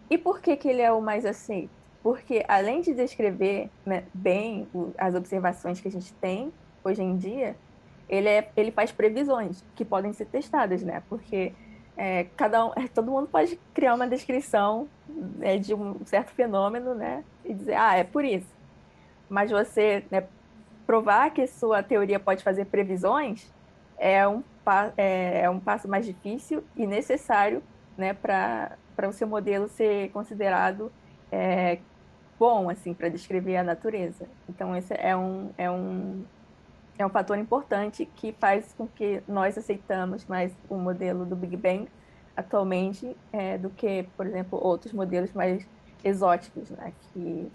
E 0.07 0.15
por 0.15 0.39
que, 0.39 0.55
que 0.55 0.67
ele 0.67 0.83
é 0.83 0.91
o 0.91 1.01
mais 1.01 1.25
aceito? 1.25 1.79
porque 2.01 2.45
além 2.47 2.79
de 2.79 2.93
descrever 2.93 3.69
né, 3.85 4.05
bem 4.13 4.65
o, 4.73 4.93
as 4.97 5.15
observações 5.15 5.81
que 5.81 5.87
a 5.89 5.91
gente 5.91 6.13
tem 6.13 6.53
hoje 6.81 7.01
em 7.01 7.17
dia, 7.17 7.57
ele, 8.07 8.29
é, 8.29 8.49
ele 8.55 8.71
faz 8.71 8.89
previsões 8.91 9.65
que 9.75 9.83
podem 9.83 10.13
ser 10.13 10.25
testadas, 10.25 10.81
né? 10.81 11.03
Porque 11.09 11.51
é, 11.99 12.27
cada 12.37 12.65
um, 12.65 12.71
todo 12.95 13.11
mundo 13.11 13.27
pode 13.27 13.59
criar 13.73 13.93
uma 13.93 14.07
descrição 14.07 14.87
né, 15.09 15.57
de 15.57 15.75
um 15.75 15.97
certo 16.05 16.31
fenômeno, 16.31 16.95
né? 16.95 17.25
E 17.43 17.53
dizer, 17.53 17.75
ah, 17.75 17.97
é 17.97 18.05
por 18.05 18.23
isso. 18.23 18.47
Mas 19.27 19.51
você 19.51 20.05
né, 20.09 20.23
provar 20.87 21.29
que 21.31 21.45
sua 21.45 21.83
teoria 21.83 22.17
pode 22.17 22.41
fazer 22.41 22.65
previsões 22.65 23.51
é 23.97 24.25
um, 24.25 24.41
é, 24.95 25.41
é 25.41 25.49
um 25.49 25.59
passo 25.59 25.89
mais 25.89 26.05
difícil 26.05 26.63
e 26.73 26.87
necessário 26.87 27.61
né, 27.97 28.13
para 28.13 28.77
o 29.05 29.11
seu 29.11 29.27
modelo 29.27 29.67
ser 29.67 30.09
considerado 30.11 30.89
é, 31.29 31.79
bom 32.39 32.69
assim 32.69 32.93
para 32.93 33.09
descrever 33.09 33.57
a 33.57 33.63
natureza. 33.63 34.25
Então 34.47 34.73
esse 34.73 34.93
é 34.97 35.15
um 35.17 35.51
é 35.57 35.69
um 35.69 36.23
é 36.99 37.05
um 37.05 37.09
fator 37.09 37.37
importante 37.37 38.05
que 38.05 38.33
faz 38.33 38.73
com 38.77 38.85
que 38.85 39.23
nós 39.25 39.57
aceitamos 39.57 40.25
mais 40.25 40.53
o 40.69 40.75
modelo 40.75 41.25
do 41.25 41.35
Big 41.35 41.55
Bang 41.55 41.87
atualmente 42.35 43.15
é, 43.31 43.57
do 43.57 43.69
que, 43.69 44.03
por 44.17 44.27
exemplo, 44.27 44.59
outros 44.61 44.91
modelos 44.91 45.31
mais 45.31 45.65
exóticos, 46.03 46.69
né? 46.69 46.93
Que 47.13 47.49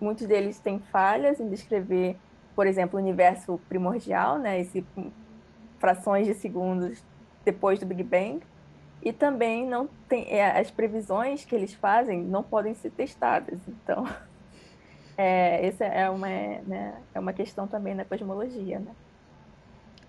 muitos 0.00 0.26
deles 0.26 0.58
têm 0.58 0.78
falhas 0.78 1.38
em 1.40 1.48
descrever, 1.48 2.16
por 2.56 2.66
exemplo, 2.66 2.98
o 2.98 3.02
universo 3.02 3.60
primordial, 3.68 4.38
né? 4.38 4.58
Esse 4.58 4.84
frações 5.78 6.26
de 6.26 6.34
segundos 6.34 7.02
depois 7.44 7.78
do 7.78 7.86
Big 7.86 8.02
Bang, 8.02 8.40
e 9.02 9.12
também 9.12 9.66
não 9.66 9.88
tem 10.08 10.26
é, 10.28 10.58
as 10.58 10.70
previsões 10.70 11.44
que 11.44 11.54
eles 11.54 11.72
fazem 11.74 12.22
não 12.22 12.42
podem 12.42 12.74
ser 12.74 12.90
testadas. 12.90 13.58
Então, 13.66 14.06
é, 15.20 15.66
essa 15.66 15.84
é 15.84 16.08
uma 16.08 16.28
né, 16.28 16.94
é 17.14 17.20
uma 17.20 17.32
questão 17.34 17.66
também 17.66 17.94
na 17.94 18.06
cosmologia, 18.06 18.78
né? 18.78 18.92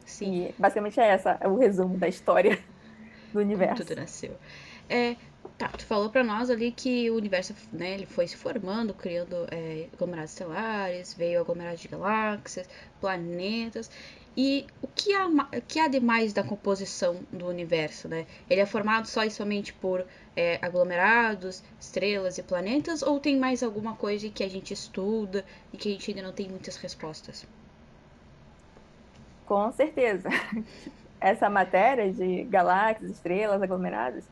Sim. 0.05 0.45
E 0.45 0.55
basicamente 0.57 0.99
é 1.01 1.07
essa 1.07 1.37
é 1.41 1.47
o 1.49 1.57
resumo 1.57 1.97
da 1.97 2.07
história 2.07 2.57
do 3.33 3.39
universo. 3.39 3.83
Tudo 3.83 3.99
nasceu. 3.99 4.37
É, 4.89 5.17
tá, 5.57 5.67
tu 5.67 5.85
falou 5.85 6.09
para 6.09 6.23
nós 6.23 6.49
ali 6.49 6.71
que 6.71 7.09
o 7.11 7.15
universo, 7.15 7.53
né, 7.73 7.91
ele 7.93 8.05
foi 8.05 8.25
se 8.25 8.37
formando, 8.37 8.93
criando 8.93 9.47
é, 9.51 9.87
aglomerados 9.93 10.31
estelares, 10.31 11.13
veio 11.13 11.41
aglomerados 11.41 11.81
de 11.81 11.89
galáxias, 11.89 12.69
planetas. 13.01 13.91
E 14.35 14.65
o 14.81 14.87
que 14.87 15.13
há, 15.13 15.27
o 15.27 15.61
que 15.67 15.77
há 15.77 15.89
de 15.89 15.99
mais 15.99 16.31
da 16.31 16.41
composição 16.41 17.19
do 17.33 17.47
universo, 17.47 18.07
né? 18.07 18.25
Ele 18.49 18.61
é 18.61 18.65
formado 18.65 19.07
só 19.07 19.25
e 19.25 19.31
somente 19.31 19.73
por 19.73 20.05
é, 20.35 20.59
aglomerados, 20.61 21.63
estrelas 21.79 22.37
e 22.37 22.43
planetas, 22.43 23.01
ou 23.01 23.19
tem 23.19 23.37
mais 23.37 23.61
alguma 23.63 23.95
coisa 23.95 24.29
que 24.29 24.43
a 24.43 24.49
gente 24.49 24.73
estuda 24.73 25.45
e 25.73 25.77
que 25.77 25.89
a 25.89 25.91
gente 25.91 26.11
ainda 26.11 26.23
não 26.23 26.33
tem 26.33 26.49
muitas 26.49 26.77
respostas? 26.77 27.45
Com 29.45 29.71
certeza. 29.71 30.29
Essa 31.19 31.49
matéria 31.49 32.11
de 32.11 32.43
galáxias, 32.45 33.11
estrelas, 33.11 33.61
aglomerados, 33.61 34.23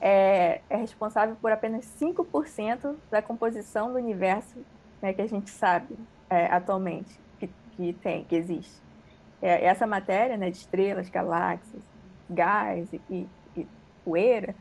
é, 0.00 0.60
é 0.70 0.76
responsável 0.76 1.36
por 1.40 1.52
apenas 1.52 1.84
5% 2.00 2.94
da 3.10 3.20
composição 3.20 3.92
do 3.92 3.98
universo 3.98 4.56
né, 5.02 5.12
que 5.12 5.20
a 5.20 5.26
gente 5.26 5.50
sabe 5.50 5.96
é, 6.30 6.46
atualmente 6.46 7.18
que, 7.38 7.50
que 7.76 7.92
tem, 7.94 8.24
que 8.24 8.36
existe 8.36 8.84
é, 9.44 9.66
essa 9.66 9.86
matéria 9.86 10.38
né, 10.38 10.50
de 10.50 10.56
estrelas, 10.56 11.10
galáxias, 11.10 11.82
gás 12.30 12.90
e, 13.10 13.28
e, 13.54 13.66
poeira 14.02 14.54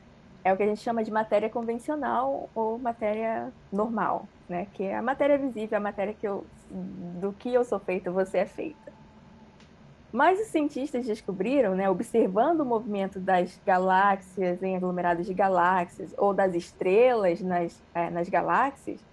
é 0.43 0.51
o 0.51 0.57
que 0.57 0.63
a 0.63 0.67
gente 0.67 0.81
chama 0.81 1.03
de 1.03 1.11
matéria 1.11 1.49
convencional 1.49 2.49
ou 2.53 2.77
matéria 2.77 3.51
normal, 3.71 4.27
né? 4.47 4.67
Que 4.73 4.83
é 4.83 4.95
a 4.95 5.01
matéria 5.01 5.37
visível, 5.37 5.77
a 5.77 5.81
matéria 5.81 6.13
que 6.13 6.27
eu, 6.27 6.45
do 6.69 7.31
que 7.33 7.53
eu 7.53 7.63
sou 7.63 7.79
feita, 7.79 8.11
você 8.11 8.39
é 8.39 8.45
feita. 8.45 8.93
Mas 10.11 10.39
os 10.39 10.47
cientistas 10.47 11.07
descobriram, 11.07 11.73
né, 11.73 11.89
observando 11.89 12.59
o 12.59 12.65
movimento 12.65 13.19
das 13.19 13.59
galáxias 13.65 14.61
em 14.61 14.75
aglomerados 14.75 15.25
de 15.25 15.33
galáxias 15.33 16.13
ou 16.17 16.35
das 16.35 16.53
estrelas 16.53 17.41
nas, 17.41 17.81
é, 17.95 18.11
nas 18.11 18.29
galáxias, 18.29 19.03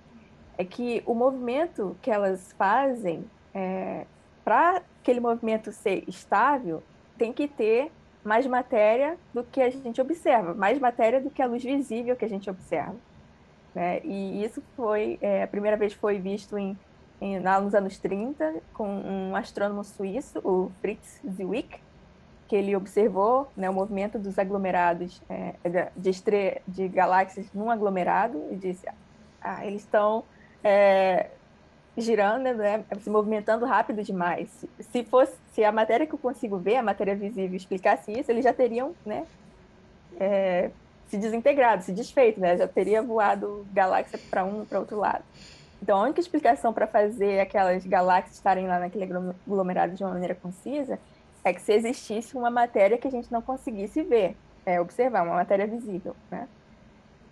é 0.59 0.65
que 0.65 1.03
o 1.07 1.15
movimento 1.15 1.97
que 2.03 2.11
elas 2.11 2.53
fazem 2.53 3.25
é, 3.55 4.05
para 4.45 4.83
aquele 5.01 5.21
movimento 5.21 5.73
ser 5.73 6.05
estável, 6.07 6.83
tem 7.17 7.33
que 7.33 7.49
ter 7.49 7.91
mais 8.25 8.47
matéria 8.47 9.17
do 9.33 9.43
que 9.43 9.61
a 9.61 9.71
gente 9.71 10.01
observa, 10.01 10.55
mais 10.55 10.79
matéria 10.79 11.21
do 11.21 11.31
que 11.31 11.41
a 11.43 11.47
luz 11.47 11.63
visível 11.63 12.17
que 12.17 12.25
a 12.25 12.29
gente 12.29 12.49
observa. 12.51 12.97
Né? 13.75 14.01
E 14.05 14.45
isso 14.45 14.63
foi, 14.77 15.19
é, 15.21 15.43
a 15.43 15.47
primeira 15.47 15.77
vez 15.77 15.93
foi 15.93 16.19
visto 16.19 16.59
em, 16.59 16.77
em, 17.21 17.39
nos 17.41 17.75
anos 17.75 17.99
30 17.99 18.57
com 18.75 18.89
um 18.89 19.37
astrônomo 19.37 19.85
suíço, 19.85 20.39
o 20.41 20.71
Fritz 20.81 21.21
Zwick, 21.29 21.81
que 22.49 22.57
ele 22.57 22.75
observou 22.75 23.51
né, 23.57 23.71
o 23.71 23.73
movimento 23.73 24.19
dos 24.19 24.39
aglomerados 24.39 25.23
é, 25.31 25.55
de, 25.97 26.11
estre 26.11 26.61
de 26.67 26.89
galáxias 26.89 27.47
num 27.55 27.71
aglomerado 27.71 28.43
e 28.51 28.57
disse, 28.57 28.87
ah, 29.41 29.65
eles 29.65 29.83
estão 29.83 30.25
é, 30.65 31.31
girando, 32.01 32.55
né, 32.55 32.85
se 33.01 33.11
movimentando 33.11 33.65
rápido 33.67 34.03
demais. 34.03 34.49
Se 34.93 35.05
fosse, 35.05 35.33
se 35.53 35.65
a 35.65 35.73
matéria 35.73 36.07
que 36.07 36.15
eu 36.15 36.19
consigo 36.19 36.59
ver, 36.59 36.77
a 36.77 36.83
matéria 36.83 37.15
visível, 37.15 37.57
explicasse 37.57 38.13
isso, 38.13 38.31
eles 38.31 38.45
já 38.45 38.53
teriam, 38.53 38.95
né, 39.05 39.27
é, 40.19 40.71
se 41.09 41.17
desintegrado, 41.17 41.83
se 41.83 41.93
desfeito, 41.93 42.41
né, 42.41 42.57
já 42.57 42.69
teria 42.69 43.03
voado 43.03 43.67
galáxia 43.73 44.19
para 44.31 44.45
um 44.45 44.65
para 44.65 44.79
outro 44.81 44.99
lado. 44.99 45.25
Então, 45.83 45.99
a 45.99 46.03
única 46.03 46.21
explicação 46.21 46.73
para 46.73 46.87
fazer 46.87 47.41
aquelas 47.41 47.87
galáxias 47.87 48.37
estarem 48.37 48.67
lá 48.67 48.79
naquele 48.79 49.05
aglomerado 49.05 49.95
de 49.95 50.05
uma 50.05 50.13
maneira 50.13 50.35
concisa 50.35 50.99
é 51.43 51.55
que 51.55 51.63
se 51.63 51.73
existisse 51.73 52.37
uma 52.37 52.51
matéria 52.51 52.99
que 52.99 53.09
a 53.09 53.11
gente 53.11 53.33
não 53.33 53.41
conseguisse 53.41 54.03
ver, 54.03 54.37
é, 54.67 54.81
observar, 54.81 55.23
uma 55.23 55.37
matéria 55.37 55.67
visível, 55.67 56.15
né? 56.31 56.47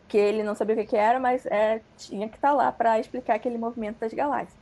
Que 0.09 0.16
ele 0.16 0.42
não 0.42 0.55
sabia 0.55 0.75
o 0.75 0.87
que, 0.87 0.97
era, 0.97 1.21
mas 1.21 1.44
é, 1.47 1.81
tinha 1.97 2.29
que 2.29 2.37
estar 2.37 2.49
tá 2.49 2.55
lá 2.55 2.73
para 2.73 2.99
explicar 2.99 3.35
aquele 3.35 3.59
movimento 3.59 3.99
das 3.99 4.12
galáxias. 4.12 4.59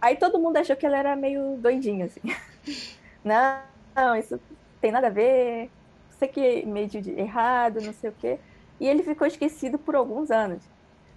Aí 0.00 0.16
todo 0.16 0.38
mundo 0.38 0.56
achou 0.56 0.76
que 0.76 0.86
ele 0.86 0.96
era 0.96 1.14
meio 1.14 1.56
doidinho, 1.58 2.06
assim. 2.06 2.20
não, 3.22 3.58
não, 3.94 4.16
isso 4.16 4.40
tem 4.80 4.90
nada 4.90 5.06
a 5.06 5.10
ver, 5.10 5.70
sei 6.18 6.28
que 6.28 6.66
meio 6.66 6.88
de 6.88 7.10
errado, 7.18 7.80
não 7.80 7.92
sei 7.92 8.10
o 8.10 8.14
quê. 8.14 8.38
E 8.80 8.88
ele 8.88 9.02
ficou 9.02 9.26
esquecido 9.26 9.78
por 9.78 9.94
alguns 9.94 10.30
anos. 10.30 10.62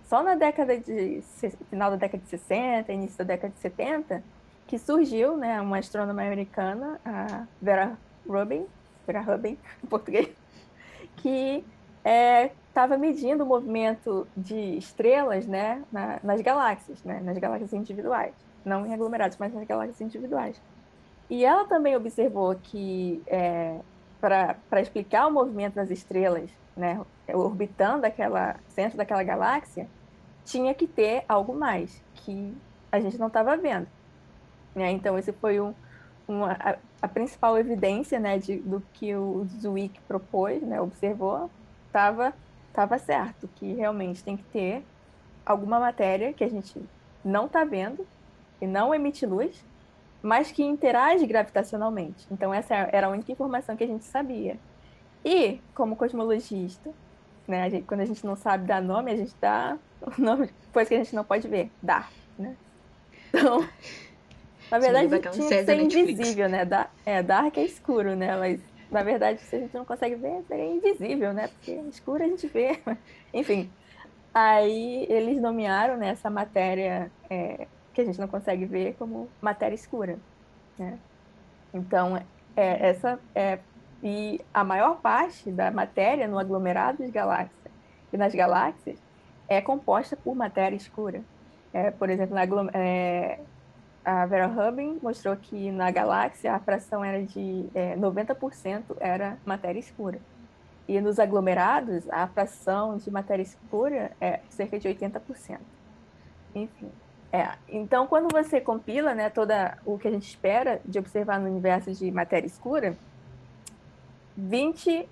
Só 0.04 0.24
na 0.24 0.36
década 0.36 0.78
de 0.78 1.22
final 1.70 1.91
da 1.91 1.98
década 1.98 2.24
de 2.24 2.30
60, 2.30 2.93
início 2.93 3.17
da 3.17 3.26
década 3.26 3.54
de 3.54 3.60
70, 3.60 4.24
que 4.65 4.78
surgiu, 4.78 5.36
né, 5.36 5.60
uma 5.60 5.78
astrônoma 5.78 6.22
americana, 6.22 7.00
a 7.04 7.46
Vera 7.62 7.98
Rubin, 8.28 8.65
Vera 9.06 9.22
Rubin, 9.22 9.58
em 9.84 9.88
português, 9.88 10.30
que 11.17 11.63
estava 12.77 12.95
medindo 12.95 13.43
o 13.43 13.47
movimento 13.47 14.27
de 14.37 14.77
estrelas, 14.77 15.47
né, 15.47 15.83
na, 15.91 16.19
nas 16.21 16.39
galáxias, 16.41 17.03
né, 17.03 17.19
nas 17.23 17.35
galáxias 17.39 17.73
individuais, 17.73 18.35
não 18.63 18.85
em 18.85 18.93
aglomerados, 18.93 19.35
mas 19.39 19.51
nas 19.51 19.65
galáxias 19.65 19.99
individuais. 19.99 20.61
E 21.27 21.43
ela 21.43 21.65
também 21.65 21.95
observou 21.95 22.53
que 22.53 23.19
é, 23.25 23.79
para 24.21 24.79
explicar 24.79 25.25
o 25.25 25.31
movimento 25.31 25.73
das 25.73 25.89
estrelas, 25.89 26.51
né, 26.75 27.01
orbitando 27.27 28.05
aquela 28.05 28.57
centro 28.69 28.95
daquela 28.95 29.23
galáxia, 29.23 29.87
tinha 30.45 30.71
que 30.75 30.85
ter 30.85 31.25
algo 31.27 31.55
mais 31.55 32.03
que 32.13 32.55
a 32.91 32.99
gente 32.99 33.17
não 33.17 33.27
estava 33.27 33.57
vendo. 33.57 33.87
Né? 34.75 34.91
Então, 34.91 35.17
esse 35.17 35.33
foi 35.33 35.59
um, 35.59 35.73
uma, 36.27 36.51
a, 36.51 36.75
a, 37.01 37.07
principal 37.07 37.57
evidência 37.57 38.19
né, 38.19 38.37
de, 38.37 38.57
do 38.57 38.83
que 38.93 39.15
o 39.15 39.47
Zwick 39.59 39.99
propôs, 40.01 40.61
né, 40.61 40.79
observou, 40.79 41.49
estava 41.87 42.35
tava 42.77 42.99
certo, 42.99 43.49
que 43.55 43.73
realmente 43.73 44.23
tem 44.23 44.37
que 44.37 44.43
ter 44.43 44.85
alguma 45.43 45.79
matéria 45.79 46.31
que 46.31 46.43
a 46.43 46.47
gente 46.47 46.79
não 47.25 47.47
está 47.47 47.65
vendo 47.65 48.05
e 48.61 48.67
não 48.67 48.93
emite 48.93 49.25
luz, 49.25 49.65
mas 50.21 50.51
que 50.51 50.63
interage 50.63 51.25
gravitacionalmente. 51.25 52.27
Então, 52.29 52.53
essa 52.53 52.75
era 52.75 53.07
a 53.07 53.09
única 53.09 53.31
informação 53.31 53.75
que 53.75 53.83
a 53.83 53.87
gente 53.87 54.05
sabia. 54.05 54.59
E, 55.25 55.59
como 55.73 55.95
cosmologista, 55.95 56.91
né, 57.47 57.63
a 57.63 57.69
gente, 57.69 57.85
quando 57.87 58.01
a 58.01 58.05
gente 58.05 58.23
não 58.23 58.35
sabe 58.35 58.67
dar 58.67 58.79
nome, 58.79 59.09
a 59.09 59.15
gente 59.15 59.33
dá 59.41 59.75
o 60.15 60.21
nome, 60.21 60.47
coisa 60.71 60.87
que 60.87 60.95
a 60.95 60.99
gente 60.99 61.15
não 61.15 61.23
pode 61.23 61.47
ver, 61.47 61.71
dá. 61.81 62.07
Né? 62.37 62.55
Então, 63.29 63.67
na 64.69 64.77
verdade, 64.77 65.09
tinha 65.31 65.49
que 65.49 65.65
ser 65.65 65.79
invisível, 65.79 66.47
né? 66.47 66.63
Da, 66.63 66.91
é, 67.03 67.23
dark 67.23 67.57
é 67.57 67.63
escuro, 67.63 68.15
né? 68.15 68.37
Mas, 68.37 68.61
na 68.89 69.04
verdade, 69.04 69.41
se 69.41 69.56
a 69.56 69.60
gente 69.60 69.76
não 69.76 69.86
consegue 69.86 70.15
ver, 70.15 70.43
seria 70.47 70.65
invisível, 70.65 71.34
né? 71.34 71.47
Porque 71.47 71.71
escuro 71.89 72.23
a 72.23 72.28
gente 72.28 72.47
vê. 72.47 72.80
Enfim, 73.34 73.69
aí 74.34 75.06
eles 75.10 75.41
nomearam 75.41 75.97
né, 75.97 76.10
essa 76.10 76.30
matéria 76.30 77.12
é, 77.30 77.67
que 77.93 78.02
a 78.02 78.06
gente 78.06 78.19
não 78.19 78.28
consegue 78.28 78.65
ver 78.65 78.95
como 78.97 79.28
matéria 79.41 79.76
escura, 79.76 80.17
né? 80.78 80.97
Então, 81.73 82.17
é, 82.56 82.89
essa 82.89 83.19
é... 83.36 83.60
E 84.04 84.39
a 84.54 84.63
maior 84.63 85.02
parte 85.02 85.52
da 85.52 85.71
matéria 85.71 86.28
no 86.28 86.38
aglomerado 86.38 87.04
de 87.04 87.10
galáxias 87.10 87.73
e 88.13 88.17
nas 88.17 88.34
galáxias 88.34 89.00
é 89.47 89.60
composta 89.60 90.15
por 90.15 90.36
matéria 90.36 90.76
escura. 90.76 91.23
É, 91.73 91.89
por 91.89 92.10
exemplo, 92.10 92.36
na, 92.36 92.43
é, 92.73 93.39
a 94.08 94.26
Vera 94.26 94.48
Rubin 94.48 95.00
mostrou 95.04 95.36
que 95.36 95.70
na 95.70 95.91
galáxia 95.91 96.54
a 96.54 96.60
fração 96.60 97.04
era 97.04 97.22
de 97.22 97.65
é, 97.76 97.93
90% 97.98 98.96
era 99.02 99.38
matéria 99.46 99.78
escura. 99.78 100.17
E 100.88 101.02
nos 101.02 101.20
aglomerados, 101.20 102.10
a 102.10 102.26
fração 102.26 102.96
de 102.96 103.12
matéria 103.12 103.43
escura 103.43 104.13
é 104.22 104.39
cerca 104.50 104.80
de 104.80 104.88
80%. 104.88 105.60
Enfim. 106.56 106.89
É, 107.34 107.50
então, 107.67 108.08
quando 108.08 108.32
você 108.32 108.62
compila 108.62 109.13
né, 109.13 109.30
toda 109.30 109.78
o 109.86 109.98
que 109.98 110.08
a 110.08 110.12
gente 110.12 110.30
espera 110.30 110.80
de 110.86 110.98
observar 110.98 111.38
no 111.41 111.50
universo 111.50 111.91
de 111.91 112.10
matéria 112.10 112.48
escura, 112.48 112.98
20, 114.38 115.06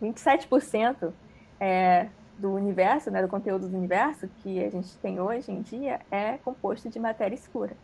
27% 0.00 1.12
é, 1.60 2.08
do 2.38 2.54
universo, 2.54 3.10
né, 3.10 3.20
do 3.20 3.28
conteúdo 3.28 3.68
do 3.68 3.76
universo 3.76 4.28
que 4.42 4.62
a 4.62 4.70
gente 4.70 4.96
tem 4.98 5.20
hoje 5.20 5.50
em 5.50 5.60
dia 5.60 6.00
é 6.10 6.38
composto 6.38 6.88
de 6.88 6.98
matéria 6.98 7.34
escura. 7.34 7.76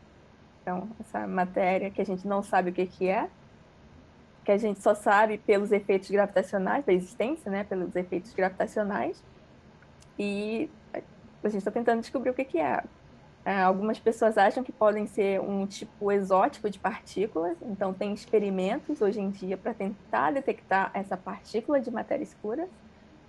Então, 0.63 0.89
essa 1.01 1.27
matéria 1.27 1.91
que 1.91 2.01
a 2.01 2.07
gente 2.07 2.27
não 2.27 2.43
sabe 2.43 2.71
o 2.71 2.73
que, 2.73 2.87
que 2.87 3.09
é, 3.09 3.29
que 4.45 4.53
a 4.53 4.57
gente 4.57 4.81
só 4.81 4.95
sabe 4.95 5.39
pelos 5.39 5.73
efeitos 5.73 6.11
gravitacionais 6.11 6.85
da 6.85 6.93
existência, 6.93 7.51
né, 7.51 7.65
pelos 7.65 7.95
efeitos 7.97 8.33
gravitacionais, 8.33 9.23
e 10.19 10.71
a 10.93 11.49
gente 11.49 11.59
está 11.59 11.71
tentando 11.71 12.01
descobrir 12.01 12.31
o 12.31 12.35
que, 12.35 12.45
que 12.45 12.59
é. 12.59 12.83
é. 13.45 13.63
Algumas 13.63 13.99
pessoas 13.99 14.39
acham 14.39 14.63
que 14.63 14.73
podem 14.73 15.07
ser 15.07 15.41
um 15.41 15.67
tipo 15.67 16.13
exótico 16.13 16.71
de 16.71 16.79
partículas, 16.79 17.57
então 17.63 17.93
tem 17.93 18.13
experimentos 18.13 19.01
hoje 19.01 19.21
em 19.21 19.31
dia 19.31 19.57
para 19.57 19.75
tentar 19.75 20.33
detectar 20.33 20.91
essa 20.95 21.17
partícula 21.17 21.81
de 21.81 21.91
matéria 21.91 22.23
escura. 22.23 22.69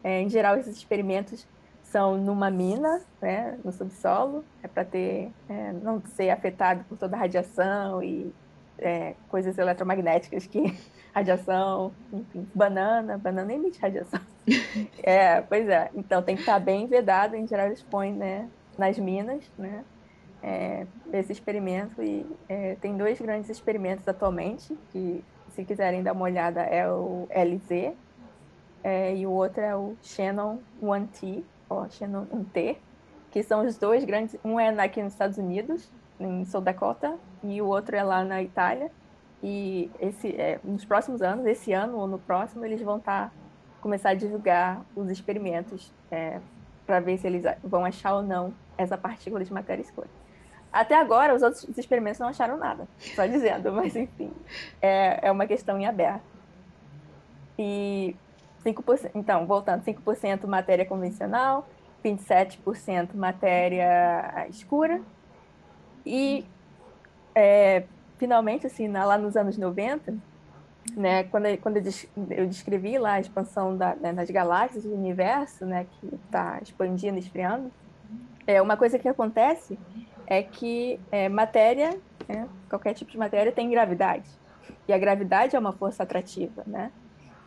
É, 0.06 0.22
em 0.22 0.30
geral, 0.30 0.56
esses 0.56 0.78
experimentos 0.78 1.48
são 1.82 2.16
numa 2.16 2.52
mina, 2.52 3.02
né, 3.20 3.58
no 3.66 3.72
subsolo, 3.72 4.46
é 4.62 4.68
para 4.68 4.86
ter 4.86 5.32
é, 5.50 5.72
não 5.72 6.00
ser 6.16 6.30
afetado 6.30 6.84
por 6.84 6.96
toda 6.96 7.16
a 7.16 7.20
radiação 7.22 8.04
e 8.04 8.32
é, 8.78 9.16
coisas 9.30 9.58
eletromagnéticas 9.58 10.46
que 10.46 10.78
radiação, 11.12 11.92
enfim, 12.14 12.48
banana, 12.54 13.18
banana 13.18 13.52
emite 13.52 13.80
radiação. 13.80 14.20
é, 15.02 15.42
pois 15.42 15.68
é, 15.68 15.90
então 15.96 16.22
tem 16.22 16.36
que 16.36 16.44
estar 16.44 16.60
bem 16.60 16.86
vedado, 16.86 17.36
em 17.36 17.48
geral 17.48 17.66
eles 17.66 17.82
põem, 17.82 18.14
né, 18.14 18.48
nas 18.78 19.00
minas, 19.00 19.44
né, 19.58 19.84
é, 20.44 20.86
esse 21.14 21.32
experimento. 21.32 22.04
E 22.04 22.28
é, 22.48 22.76
tem 22.76 22.96
dois 22.96 23.20
grandes 23.20 23.50
experimentos 23.50 24.08
atualmente 24.08 24.78
que 24.92 25.26
se 25.50 25.66
quiserem 25.66 26.04
dar 26.04 26.14
uma 26.14 26.26
olhada 26.26 26.62
é 26.62 26.88
o 26.88 27.28
LZ, 27.32 27.96
é, 28.86 29.16
e 29.16 29.26
o 29.26 29.32
outro 29.32 29.62
é 29.62 29.76
o 29.76 29.96
Shannon 30.04 30.60
1T, 30.80 31.44
ou 31.68 31.90
Shannon 31.90 32.28
1T, 32.28 32.78
que 33.32 33.42
são 33.42 33.66
os 33.66 33.80
dois 33.80 34.06
grandes. 34.06 34.38
Um 34.46 34.60
é 34.60 34.70
aqui 34.80 35.02
nos 35.02 35.14
Estados 35.14 35.40
Unidos, 35.40 35.92
em 36.20 36.46
South 36.46 36.62
Dakota, 36.62 37.18
e 37.42 37.60
o 37.64 37.66
outro 37.66 37.96
é 37.96 38.04
lá 38.04 38.24
na 38.24 38.44
Itália. 38.44 38.92
E 39.42 39.90
esse, 40.00 40.40
é, 40.40 40.60
nos 40.64 40.86
próximos 40.86 41.24
anos, 41.24 41.48
esse 41.48 41.74
ano 41.74 41.98
ou 41.98 42.06
no 42.06 42.20
próximo, 42.20 42.64
eles 42.64 42.80
vão 42.80 42.98
estar 42.98 43.30
tá, 43.30 43.32
começar 43.82 44.12
a 44.12 44.14
divulgar 44.14 44.86
os 44.96 45.10
experimentos 45.10 45.92
é, 46.12 46.40
para 46.86 47.00
ver 47.00 47.18
se 47.18 47.26
eles 47.26 47.44
vão 47.64 47.84
achar 47.84 48.14
ou 48.14 48.22
não 48.22 48.54
essa 48.78 48.96
partícula 48.96 49.44
de 49.44 49.52
matéria 49.52 49.82
escura. 49.82 50.08
Até 50.72 50.96
agora, 50.96 51.34
os 51.34 51.42
outros 51.42 51.76
experimentos 51.76 52.20
não 52.20 52.28
acharam 52.28 52.56
nada, 52.56 52.88
só 53.16 53.26
dizendo, 53.26 53.74
mas 53.74 53.96
enfim, 53.96 54.32
é, 54.80 55.28
é 55.28 55.32
uma 55.32 55.48
questão 55.48 55.80
em 55.80 55.88
aberto. 55.88 56.36
E 57.58 58.16
5%, 58.66 59.12
então, 59.14 59.46
voltando, 59.46 59.84
5% 59.84 60.48
matéria 60.48 60.86
convencional, 60.86 61.68
27% 62.04 63.16
matéria 63.16 64.48
escura. 64.50 65.02
E, 66.06 66.46
é, 67.34 67.84
finalmente, 68.18 68.68
assim, 68.68 68.88
lá 68.88 69.18
nos 69.18 69.36
anos 69.36 69.58
90, 69.58 70.16
né, 70.96 71.24
quando, 71.26 71.48
eu, 71.48 71.58
quando 71.58 71.78
eu 71.78 72.48
descrevi 72.48 72.98
lá 72.98 73.14
a 73.14 73.20
expansão 73.20 73.76
da, 73.76 73.96
né, 73.96 74.14
das 74.14 74.30
galáxias, 74.30 74.84
do 74.84 74.94
universo, 74.94 75.66
né, 75.66 75.86
que 76.00 76.16
está 76.16 76.60
expandindo, 76.62 77.18
esfriando, 77.18 77.72
é, 78.46 78.62
uma 78.62 78.78
coisa 78.78 79.00
que 79.00 79.08
acontece 79.08 79.78
é 80.28 80.44
que 80.44 81.00
é, 81.12 81.28
matéria 81.28 81.98
né? 82.28 82.48
qualquer 82.70 82.94
tipo 82.94 83.12
de 83.12 83.18
matéria 83.18 83.52
tem 83.52 83.70
gravidade. 83.70 84.30
E 84.88 84.94
a 84.94 84.98
gravidade 84.98 85.56
é 85.56 85.60
uma 85.60 85.72
força 85.72 86.04
atrativa, 86.04 86.64
né? 86.66 86.92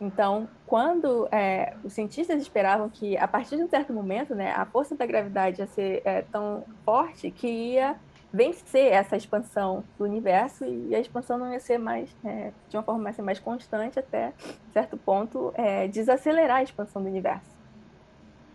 Então, 0.00 0.48
quando 0.66 1.28
é, 1.32 1.74
os 1.82 1.92
cientistas 1.92 2.40
esperavam 2.40 2.88
que, 2.88 3.16
a 3.16 3.26
partir 3.26 3.56
de 3.56 3.64
um 3.64 3.68
certo 3.68 3.92
momento, 3.92 4.34
né, 4.34 4.52
a 4.52 4.64
força 4.64 4.94
da 4.94 5.04
gravidade 5.04 5.60
ia 5.60 5.66
ser 5.66 6.02
é, 6.04 6.22
tão 6.22 6.64
forte 6.84 7.30
que 7.30 7.48
ia 7.48 7.96
vencer 8.32 8.92
essa 8.92 9.16
expansão 9.16 9.82
do 9.98 10.04
universo 10.04 10.64
e 10.64 10.94
a 10.94 11.00
expansão 11.00 11.38
não 11.38 11.52
ia 11.52 11.58
ser 11.58 11.78
mais, 11.78 12.14
é, 12.24 12.52
de 12.68 12.76
uma 12.76 12.82
forma 12.82 13.02
mais, 13.02 13.18
mais 13.18 13.38
constante 13.40 13.98
até 13.98 14.32
certo 14.72 14.96
ponto, 14.96 15.52
é, 15.56 15.88
desacelerar 15.88 16.58
a 16.58 16.62
expansão 16.62 17.02
do 17.02 17.08
universo. 17.08 17.56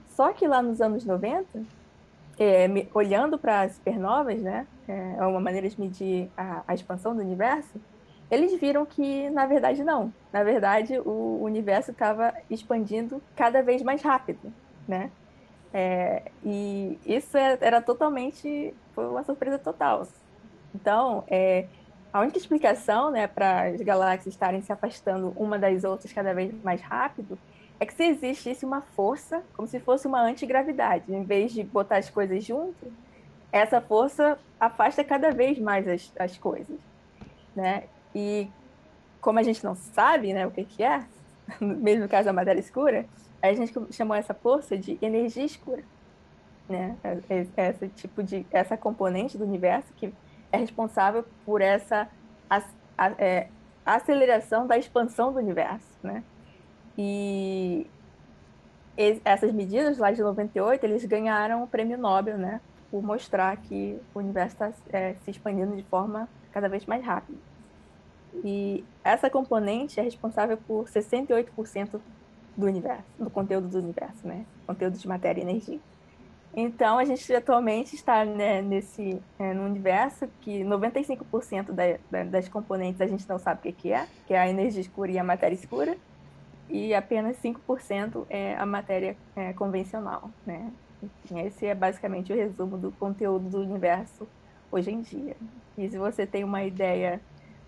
Só 0.08 0.32
que 0.32 0.47
lá 0.47 0.62
nos 0.62 0.79
anos 0.79 1.03
90, 1.03 1.63
é, 2.39 2.67
olhando 2.93 3.38
para 3.38 3.62
as 3.62 3.73
supernovas, 3.73 4.41
né, 4.41 4.67
é 4.88 5.25
uma 5.25 5.39
maneira 5.39 5.67
de 5.67 5.79
medir 5.79 6.29
a, 6.38 6.63
a 6.67 6.73
expansão 6.73 7.15
do 7.15 7.21
universo, 7.21 7.73
eles 8.34 8.60
viram 8.60 8.86
que, 8.86 9.30
na 9.30 9.46
verdade, 9.46 9.84
não. 9.84 10.12
Na 10.32 10.43
verdade, 10.43 10.98
o 11.00 11.39
universo 11.41 11.91
estava 11.91 12.34
expandindo 12.50 13.22
cada 13.36 13.62
vez 13.62 13.84
mais 13.84 14.02
rápido, 14.02 14.52
né? 14.88 15.12
É, 15.72 16.32
e 16.43 17.00
isso 17.06 17.38
é, 17.38 17.58
era 17.62 17.82
totalmente, 17.82 18.74
foi 18.93 19.08
uma 19.08 19.24
surpresa 19.24 19.60
total. 19.60 20.08
Então, 20.74 21.24
é, 21.28 21.67
a 22.12 22.22
única 22.22 22.38
explicação 22.38 23.12
né, 23.12 23.28
para 23.28 23.69
as 23.69 23.82
galáxias 23.82 24.34
estarem 24.34 24.62
se 24.62 24.72
afastando 24.72 25.34
uma 25.36 25.58
das 25.58 25.84
outras 25.84 26.12
cada 26.12 26.34
vez 26.34 26.54
mais 26.63 26.82
rápido 26.82 27.38
é 27.80 27.86
que 27.86 27.93
se 27.93 28.04
existisse 28.04 28.65
uma 28.65 28.82
força, 28.82 29.43
como 29.56 29.67
se 29.67 29.80
fosse 29.80 30.08
uma 30.08 30.22
antigravidade, 30.22 31.13
em 31.13 31.24
vez 31.24 31.52
de 31.52 31.63
botar 31.63 31.98
as 31.98 32.10
coisas 32.10 32.43
juntas, 32.43 32.91
essa 33.52 33.80
força 33.82 34.39
afasta 34.60 35.04
cada 35.04 35.32
vez 35.32 35.60
mais 35.60 35.88
as, 35.88 36.12
as 36.17 36.38
coisas, 36.38 36.78
né? 37.56 37.84
E 38.13 38.49
como 39.21 39.39
a 39.39 39.43
gente 39.43 39.63
não 39.63 39.76
sabe, 39.76 40.34
né, 40.34 40.45
o 40.45 40.52
que 40.52 40.65
que 40.65 40.84
é, 40.84 41.06
mesmo 41.60 42.04
no 42.04 42.10
caso 42.10 42.26
da 42.26 42.34
matéria 42.34 42.60
escura, 42.60 43.06
a 43.41 43.52
gente 43.54 43.73
chamou 43.91 44.15
essa 44.15 44.34
força 44.34 44.78
de 44.78 44.97
energia 45.02 45.43
escura, 45.43 45.84
né? 46.67 46.95
É, 47.04 47.45
é, 47.58 47.69
esse 47.69 47.89
tipo 47.89 48.23
de 48.23 48.45
essa 48.52 48.78
componente 48.78 49.38
do 49.38 49.43
universo 49.43 49.91
que 49.95 50.13
é 50.52 50.58
responsável 50.58 51.26
por 51.45 51.62
essa 51.62 52.08
a, 52.49 52.63
a, 52.97 53.12
é, 53.17 53.49
aceleração 53.86 54.65
da 54.65 54.78
expansão 54.78 55.34
do 55.34 55.39
universo, 55.39 55.97
né? 56.02 56.23
E 56.97 57.88
essas 59.26 59.52
medidas 59.52 59.97
lá 59.97 60.12
de 60.12 60.21
98, 60.21 60.86
eles 60.86 61.04
ganharam 61.06 61.63
o 61.63 61.67
prêmio 61.67 61.97
Nobel, 61.97 62.38
né? 62.38 62.62
Por 62.91 63.02
mostrar 63.04 63.58
que 63.58 63.99
o 64.13 64.19
universo 64.19 64.56
está 64.56 64.71
é, 64.91 65.15
se 65.26 65.32
expandindo 65.32 65.76
de 65.76 65.84
forma 65.84 66.30
cada 66.52 66.69
vez 66.69 66.86
mais 66.86 67.04
rápida. 67.04 67.38
E 68.43 68.84
essa 69.04 69.30
componente 69.30 70.00
é 70.00 70.04
responsável 70.04 70.58
por 70.58 70.86
68% 70.86 72.00
do 72.56 72.65
universo, 72.65 73.04
do 73.19 73.30
conteúdo 73.30 73.67
do 73.67 73.78
universo, 73.78 74.28
né? 74.28 74.46
Conteúdo 74.65 74.98
de 74.98 75.08
matéria 75.08 75.41
e 75.41 75.43
energia. 75.43 75.80
Então, 76.56 77.00
a 77.00 77.06
gente 77.06 77.34
atualmente 77.34 77.96
está 77.96 78.24
né, 78.24 78.62
nesse 78.62 79.19
é, 79.39 79.54
no 79.54 79.65
universo 79.65 80.28
que 80.41 80.63
95% 80.63 81.72
da, 81.72 81.98
da, 82.12 82.24
das 82.24 82.48
componentes 82.48 83.02
a 83.02 83.08
gente 83.08 83.28
não 83.28 83.39
sabe 83.39 83.69
o 83.69 83.74
que, 83.74 83.91
é, 83.91 84.08
que 84.28 84.36
é 84.36 84.39
a 84.39 84.48
energia 84.48 84.82
escura 84.82 85.12
e 85.12 85.17
a 85.17 85.24
matéria 85.24 85.56
escura, 85.56 85.98
e 86.69 86.93
apenas 86.93 87.38
5% 87.41 88.26
é 88.30 88.56
a 88.56 88.65
matéria 88.65 89.17
é, 89.36 89.52
convencional, 89.54 90.30
né? 90.46 90.72
Esse 91.36 91.65
é 91.65 91.76
basicamente 91.76 92.32
o 92.32 92.36
resumo 92.36 92.78
do 92.78 92.91
conteúdo 92.93 93.50
do 93.50 93.60
universo 93.60 94.28
hoje 94.72 94.91
em 94.91 95.02
dia. 95.02 95.36
E 95.78 95.89
se 95.89 95.98
você 95.98 96.26
tem 96.26 96.43
uma 96.43 96.63
ideia 96.63 97.19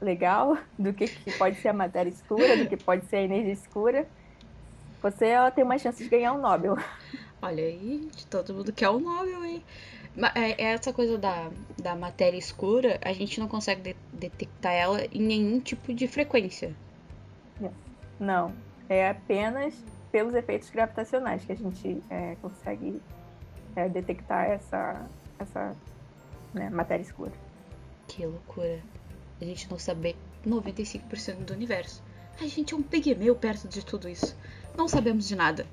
legal 0.06 0.58
do 0.78 0.94
que, 0.94 1.08
que 1.08 1.32
pode 1.38 1.58
ser 1.58 1.70
a 1.70 1.74
matéria 1.74 2.10
escura, 2.10 2.56
do 2.56 2.68
que 2.68 2.78
pode 2.78 3.06
ser 3.08 3.18
a 3.18 3.22
energia 3.24 3.54
escura, 3.54 4.08
você 5.02 5.28
ela 5.28 5.52
tem 5.52 5.64
uma 5.64 5.78
chance 5.78 6.02
de 6.02 6.10
ganhar 6.10 6.34
um 6.34 6.40
Nobel. 6.40 6.78
Olha 7.42 7.64
aí, 7.64 8.10
todo 8.30 8.54
mundo 8.54 8.72
quer 8.72 8.90
um 8.90 9.00
Nobel, 9.00 9.44
hein? 9.44 9.64
É, 10.34 10.64
é 10.64 10.74
essa 10.74 10.94
coisa 10.94 11.18
da, 11.18 11.50
da 11.78 11.96
matéria 11.96 12.38
escura, 12.38 13.00
a 13.04 13.12
gente 13.12 13.40
não 13.40 13.48
consegue 13.50 13.82
de 13.82 13.96
detectar 14.14 14.72
ela 14.72 15.06
em 15.12 15.22
nenhum 15.22 15.60
tipo 15.60 15.94
de 15.94 16.08
frequência. 16.08 16.74
Não, 18.18 18.54
é 18.88 19.10
apenas 19.10 19.76
pelos 20.10 20.34
efeitos 20.34 20.70
gravitacionais 20.70 21.44
que 21.44 21.52
a 21.52 21.56
gente 21.56 22.02
é, 22.10 22.38
consegue 22.42 23.02
é, 23.76 23.90
detectar 23.90 24.46
essa, 24.46 25.06
essa 25.38 25.76
né, 26.54 26.70
matéria 26.70 27.04
escura. 27.04 27.34
Que 28.08 28.26
loucura 28.26 28.80
a 29.40 29.46
gente 29.46 29.70
não 29.70 29.78
saber 29.78 30.16
95% 30.46 31.46
do 31.46 31.54
universo. 31.54 32.04
A 32.40 32.48
gente 32.48 32.74
é 32.74 32.78
um 32.78 32.84
pigmeu 32.84 33.36
perto 33.36 33.68
de 33.68 33.84
tudo 33.84 34.10
isso. 34.10 34.36
Não 34.78 34.88
sabemos 34.88 35.28
de 35.28 35.36
nada. 35.36 35.66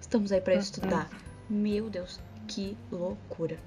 Estamos 0.00 0.32
aí 0.32 0.40
para 0.40 0.54
uhum. 0.54 0.60
estudar. 0.60 1.10
Meu 1.48 1.88
Deus, 1.88 2.20
que 2.46 2.76
loucura. 2.90 3.58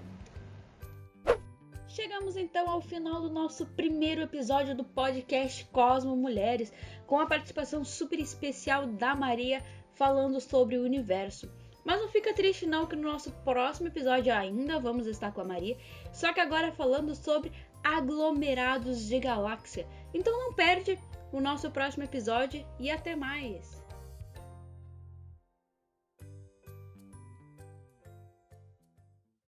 Chegamos 1.88 2.36
então 2.36 2.70
ao 2.70 2.82
final 2.82 3.22
do 3.22 3.30
nosso 3.30 3.66
primeiro 3.68 4.22
episódio 4.22 4.76
do 4.76 4.84
podcast 4.84 5.64
Cosmo 5.66 6.16
Mulheres, 6.16 6.74
com 7.06 7.20
a 7.20 7.28
participação 7.28 7.86
super 7.86 8.20
especial 8.20 8.88
da 8.88 9.14
Maria 9.14 9.64
falando 9.94 10.42
sobre 10.42 10.78
o 10.78 10.84
universo. 10.84 11.48
Mas 11.86 12.02
não 12.02 12.08
fica 12.08 12.34
triste 12.34 12.66
não 12.66 12.88
que 12.88 12.96
no 12.96 13.12
nosso 13.12 13.32
próximo 13.44 13.90
episódio 13.90 14.34
ainda 14.34 14.80
vamos 14.80 15.06
estar 15.06 15.32
com 15.34 15.42
a 15.42 15.46
Maria, 15.46 15.78
só 16.12 16.34
que 16.34 16.40
agora 16.40 16.72
falando 16.72 17.14
sobre 17.14 17.52
aglomerados 17.84 19.06
de 19.08 19.20
galáxia. 19.20 19.86
Então 20.14 20.32
não 20.38 20.54
perde 20.54 20.98
o 21.32 21.42
nosso 21.42 21.70
próximo 21.70 22.04
episódio 22.04 22.66
e 22.80 22.90
até 22.90 23.16
mais! 23.16 23.83